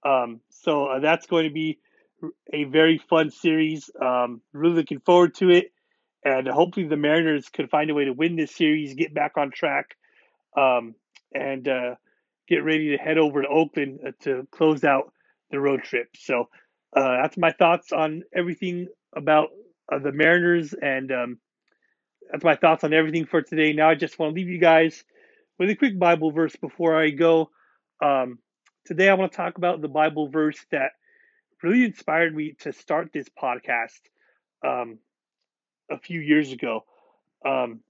Um, 0.05 0.41
so 0.49 0.85
uh, 0.85 0.99
that's 0.99 1.27
going 1.27 1.45
to 1.45 1.53
be 1.53 1.79
a 2.53 2.65
very 2.65 2.97
fun 3.09 3.31
series. 3.31 3.89
Um, 4.01 4.41
really 4.53 4.75
looking 4.75 4.99
forward 4.99 5.35
to 5.35 5.49
it, 5.49 5.71
and 6.23 6.47
hopefully 6.47 6.87
the 6.87 6.97
Mariners 6.97 7.49
can 7.49 7.67
find 7.67 7.89
a 7.89 7.93
way 7.93 8.05
to 8.05 8.13
win 8.13 8.35
this 8.35 8.55
series, 8.55 8.93
get 8.93 9.13
back 9.13 9.37
on 9.37 9.51
track, 9.51 9.95
um, 10.55 10.95
and 11.33 11.67
uh, 11.67 11.95
get 12.47 12.63
ready 12.63 12.89
to 12.89 12.97
head 12.97 13.17
over 13.17 13.41
to 13.41 13.47
Oakland 13.47 13.99
uh, 14.05 14.11
to 14.23 14.47
close 14.51 14.83
out 14.83 15.13
the 15.51 15.59
road 15.59 15.83
trip. 15.83 16.09
So 16.17 16.49
uh, 16.95 17.21
that's 17.21 17.37
my 17.37 17.51
thoughts 17.51 17.91
on 17.91 18.23
everything 18.35 18.87
about 19.15 19.49
uh, 19.91 19.99
the 19.99 20.11
Mariners, 20.11 20.73
and 20.73 21.11
um, 21.11 21.37
that's 22.31 22.43
my 22.43 22.55
thoughts 22.55 22.83
on 22.83 22.93
everything 22.93 23.25
for 23.25 23.41
today. 23.41 23.73
Now 23.73 23.89
I 23.89 23.95
just 23.95 24.19
want 24.19 24.31
to 24.31 24.35
leave 24.35 24.49
you 24.49 24.59
guys 24.59 25.03
with 25.57 25.69
a 25.69 25.75
quick 25.75 25.97
Bible 25.99 26.31
verse 26.31 26.55
before 26.55 26.99
I 26.99 27.09
go. 27.09 27.49
Um, 28.03 28.39
today 28.85 29.09
I 29.09 29.13
want 29.15 29.31
to 29.31 29.35
talk 29.37 29.57
about 29.57 29.81
the 29.81 29.87
Bible 29.87 30.29
verse 30.29 30.59
that 30.71 30.91
really 31.63 31.83
inspired 31.85 32.35
me 32.35 32.55
to 32.61 32.73
start 32.73 33.11
this 33.13 33.27
podcast 33.41 33.99
um, 34.65 34.99
a 35.91 35.97
few 35.99 36.19
years 36.19 36.51
ago. 36.51 36.85
Um, 37.45 37.81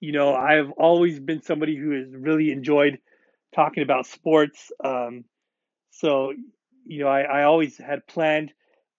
you 0.00 0.12
know, 0.12 0.34
I've 0.34 0.70
always 0.72 1.18
been 1.18 1.42
somebody 1.42 1.76
who 1.76 1.92
has 1.92 2.08
really 2.14 2.50
enjoyed 2.50 2.98
talking 3.54 3.82
about 3.82 4.06
sports. 4.06 4.70
Um, 4.84 5.24
so, 5.90 6.32
you 6.86 7.00
know, 7.00 7.08
I, 7.08 7.22
I 7.22 7.42
always 7.44 7.78
had 7.78 8.06
planned 8.06 8.52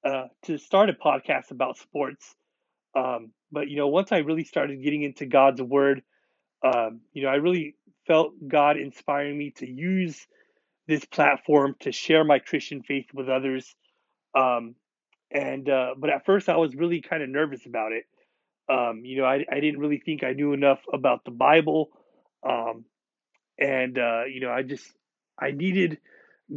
uh, 0.03 0.27
to 0.43 0.57
start 0.57 0.89
a 0.89 0.93
podcast 0.93 1.51
about 1.51 1.77
sports. 1.77 2.35
Um, 2.95 3.31
but, 3.51 3.69
you 3.69 3.77
know, 3.77 3.87
once 3.87 4.11
I 4.11 4.17
really 4.17 4.43
started 4.43 4.83
getting 4.83 5.03
into 5.03 5.25
God's 5.25 5.61
word, 5.61 6.01
um, 6.63 7.01
you 7.13 7.23
know, 7.23 7.29
I 7.29 7.35
really 7.35 7.75
felt 8.07 8.33
God 8.47 8.77
inspiring 8.77 9.37
me 9.37 9.51
to 9.57 9.69
use 9.69 10.25
this 10.87 11.05
platform 11.05 11.75
to 11.81 11.91
share 11.91 12.23
my 12.23 12.39
Christian 12.39 12.83
faith 12.83 13.07
with 13.13 13.29
others. 13.29 13.75
Um, 14.37 14.75
and, 15.31 15.69
uh, 15.69 15.95
but 15.97 16.09
at 16.09 16.25
first 16.25 16.49
I 16.49 16.57
was 16.57 16.75
really 16.75 17.01
kind 17.01 17.23
of 17.23 17.29
nervous 17.29 17.65
about 17.65 17.91
it. 17.91 18.03
Um, 18.67 19.01
you 19.03 19.17
know, 19.17 19.25
I, 19.25 19.45
I 19.51 19.59
didn't 19.59 19.79
really 19.79 20.01
think 20.03 20.23
I 20.23 20.33
knew 20.33 20.53
enough 20.53 20.79
about 20.91 21.23
the 21.25 21.31
Bible. 21.31 21.89
Um, 22.47 22.85
and 23.57 23.97
uh, 23.97 24.23
you 24.31 24.41
know, 24.41 24.51
I 24.51 24.63
just 24.63 24.85
I 25.39 25.51
needed 25.51 25.97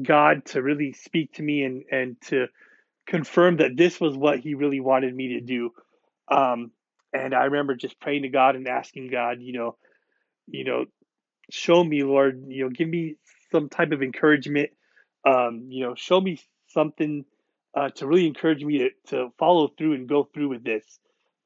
God 0.03 0.44
to 0.46 0.62
really 0.62 0.92
speak 0.92 1.35
to 1.35 1.42
me 1.42 1.62
and 1.62 1.85
and 1.90 2.20
to 2.29 2.46
confirm 3.07 3.59
that 3.59 3.77
this 3.77 4.01
was 4.01 4.16
what 4.16 4.40
He 4.40 4.55
really 4.55 4.81
wanted 4.81 5.14
me 5.14 5.29
to 5.35 5.40
do. 5.40 5.70
Um, 6.31 6.72
and 7.12 7.35
I 7.35 7.44
remember 7.44 7.74
just 7.74 8.01
praying 8.01 8.22
to 8.22 8.29
God 8.29 8.55
and 8.55 8.68
asking 8.68 9.11
God, 9.11 9.38
you 9.40 9.55
know, 9.55 9.77
you 10.46 10.64
know, 10.64 10.85
show 11.51 11.83
me, 11.83 12.03
Lord, 12.03 12.44
you 12.48 12.64
know, 12.64 12.70
give 12.70 12.88
me 12.88 13.16
some 13.51 13.68
type 13.68 13.92
of 13.92 14.03
encouragement. 14.03 14.70
Um, 15.27 15.66
you 15.68 15.87
know, 15.87 15.94
show 15.94 16.20
me 16.20 16.38
something 16.68 17.24
uh, 17.74 17.90
to 17.90 18.07
really 18.07 18.27
encourage 18.27 18.62
me 18.62 18.79
to, 18.79 18.90
to 19.09 19.33
follow 19.38 19.68
through 19.68 19.94
and 19.94 20.09
go 20.09 20.29
through 20.33 20.48
with 20.48 20.64
this. 20.64 20.85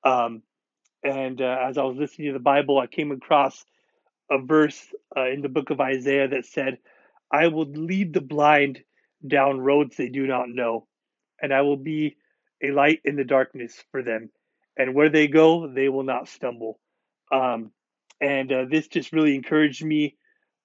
Um, 0.05 0.43
and 1.05 1.41
uh, 1.41 1.59
as 1.69 1.79
I 1.79 1.83
was 1.83 1.97
listening 1.97 2.29
to 2.29 2.33
the 2.35 2.43
Bible, 2.43 2.79
I 2.79 2.87
came 2.87 3.13
across 3.13 3.65
a 4.31 4.39
verse 4.39 4.81
uh, 5.17 5.29
in 5.29 5.43
the 5.43 5.49
book 5.49 5.71
of 5.71 5.81
Isaiah 5.81 6.29
that 6.29 6.47
said, 6.47 6.79
I 7.33 7.49
will 7.49 7.71
lead 7.71 8.13
the 8.13 8.21
blind 8.21 8.83
down 9.27 9.61
roads 9.61 9.97
they 9.97 10.09
do 10.09 10.27
not 10.27 10.49
know, 10.49 10.87
and 11.41 11.53
I 11.53 11.63
will 11.63 11.77
be 11.77 12.17
a 12.63 12.71
light 12.71 13.01
in 13.05 13.17
the 13.17 13.25
darkness 13.25 13.83
for 13.91 14.03
them. 14.03 14.31
And 14.77 14.95
where 14.95 15.11
they 15.11 15.27
go, 15.29 15.67
they 15.69 15.89
will 15.89 16.03
not 16.03 16.29
stumble. 16.29 16.79
Um, 17.33 17.73
and 18.21 18.51
uh, 18.53 18.65
this 18.71 18.89
just 18.89 19.13
really 19.13 19.35
encouraged 19.35 19.85
me, 19.85 20.17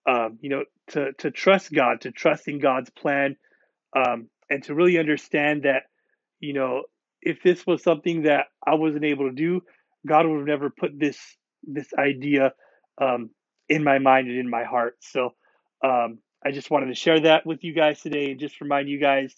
um, 0.08 0.38
you 0.42 0.50
know, 0.50 0.64
to, 0.90 1.14
to 1.14 1.32
trust 1.32 1.74
God, 1.74 2.02
to 2.02 2.12
trust 2.12 2.48
in 2.48 2.60
God's 2.60 2.90
plan, 2.90 3.36
um, 3.96 4.30
and 4.50 4.64
to 4.64 4.76
really 4.76 4.98
understand 4.98 5.64
that, 5.64 5.84
you 6.40 6.54
know, 6.54 6.84
if 7.22 7.42
this 7.44 7.66
was 7.66 7.84
something 7.84 8.24
that 8.24 8.46
I 8.66 8.76
wasn't 8.76 9.06
able 9.06 9.30
to 9.30 9.36
do, 9.36 9.62
God 10.06 10.26
would 10.26 10.38
have 10.38 10.48
never 10.48 10.70
put 10.70 10.98
this 10.98 11.18
this 11.64 11.88
idea 11.98 12.54
um, 13.02 13.32
in 13.68 13.84
my 13.84 14.00
mind 14.00 14.28
and 14.30 14.38
in 14.38 14.50
my 14.50 14.64
heart. 14.64 14.96
So 15.02 15.32
um, 15.84 16.20
I 16.46 16.52
just 16.52 16.72
wanted 16.72 16.88
to 16.88 16.96
share 16.96 17.20
that 17.22 17.46
with 17.46 17.64
you 17.64 17.74
guys 17.74 18.02
today 18.02 18.32
and 18.32 18.40
just 18.40 18.62
remind 18.62 18.90
you 18.90 19.00
guys, 19.00 19.34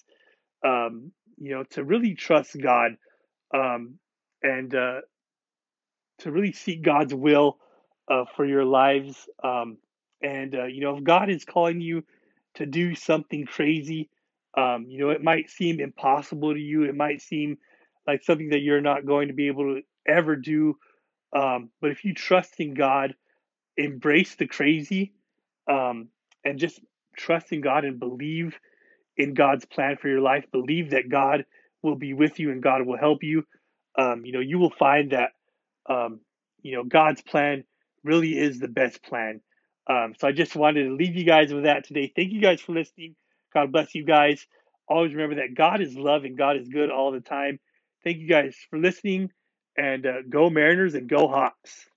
um, 0.65 1.11
you 1.37 1.51
know, 1.51 1.63
to 1.71 1.83
really 1.83 2.15
trust 2.15 2.55
God 2.61 2.97
um, 3.53 3.99
and 4.43 4.73
uh, 4.75 5.01
to 6.19 6.31
really 6.31 6.51
seek 6.51 6.83
God's 6.83 7.13
will 7.13 7.57
uh, 8.09 8.25
for 8.35 8.45
your 8.45 8.65
lives. 8.65 9.27
Um, 9.43 9.77
and, 10.21 10.53
uh, 10.55 10.65
you 10.65 10.81
know, 10.81 10.97
if 10.97 11.03
God 11.03 11.29
is 11.29 11.45
calling 11.45 11.81
you 11.81 12.03
to 12.55 12.65
do 12.65 12.95
something 12.95 13.45
crazy, 13.45 14.09
um, 14.57 14.85
you 14.89 14.99
know, 14.99 15.11
it 15.11 15.23
might 15.23 15.49
seem 15.49 15.79
impossible 15.79 16.53
to 16.53 16.59
you. 16.59 16.83
It 16.83 16.95
might 16.95 17.21
seem 17.21 17.57
like 18.05 18.23
something 18.23 18.49
that 18.49 18.61
you're 18.61 18.81
not 18.81 19.05
going 19.05 19.29
to 19.29 19.33
be 19.33 19.47
able 19.47 19.75
to 19.75 19.81
ever 20.07 20.35
do. 20.35 20.75
Um, 21.35 21.69
but 21.79 21.91
if 21.91 22.03
you 22.03 22.13
trust 22.13 22.55
in 22.59 22.73
God, 22.73 23.13
embrace 23.77 24.35
the 24.35 24.47
crazy 24.47 25.13
um, 25.69 26.09
and 26.43 26.59
just 26.59 26.79
trust 27.19 27.51
in 27.51 27.61
God 27.61 27.85
and 27.85 27.99
believe 27.99 28.55
in 29.17 29.33
God's 29.33 29.65
plan 29.65 29.97
for 30.01 30.07
your 30.07 30.21
life. 30.21 30.45
Believe 30.51 30.91
that 30.91 31.09
God 31.09 31.45
will 31.83 31.95
be 31.95 32.13
with 32.13 32.39
you 32.39 32.51
and 32.51 32.63
God 32.63 32.85
will 32.85 32.97
help 32.97 33.23
you. 33.23 33.43
Um, 33.97 34.25
you 34.25 34.31
know, 34.31 34.39
you 34.39 34.57
will 34.57 34.73
find 34.79 35.11
that, 35.11 35.31
um, 35.89 36.21
you 36.61 36.75
know, 36.75 36.83
God's 36.83 37.21
plan 37.21 37.63
really 38.03 38.37
is 38.37 38.59
the 38.59 38.67
best 38.67 39.03
plan. 39.03 39.41
Um, 39.87 40.13
so 40.17 40.27
I 40.27 40.31
just 40.31 40.55
wanted 40.55 40.85
to 40.85 40.95
leave 40.95 41.15
you 41.15 41.25
guys 41.25 41.53
with 41.53 41.63
that 41.63 41.85
today. 41.85 42.11
Thank 42.15 42.31
you 42.31 42.41
guys 42.41 42.61
for 42.61 42.73
listening. 42.73 43.15
God 43.53 43.71
bless 43.71 43.95
you 43.95 44.05
guys. 44.05 44.45
Always 44.87 45.13
remember 45.13 45.35
that 45.37 45.55
God 45.55 45.81
is 45.81 45.95
love 45.95 46.23
and 46.23 46.37
God 46.37 46.57
is 46.57 46.67
good 46.69 46.89
all 46.89 47.11
the 47.11 47.19
time. 47.19 47.59
Thank 48.03 48.17
you 48.17 48.27
guys 48.27 48.55
for 48.69 48.79
listening 48.79 49.31
and 49.77 50.05
uh, 50.05 50.21
go 50.29 50.49
Mariners 50.49 50.95
and 50.95 51.09
go 51.09 51.27
Hawks. 51.27 51.87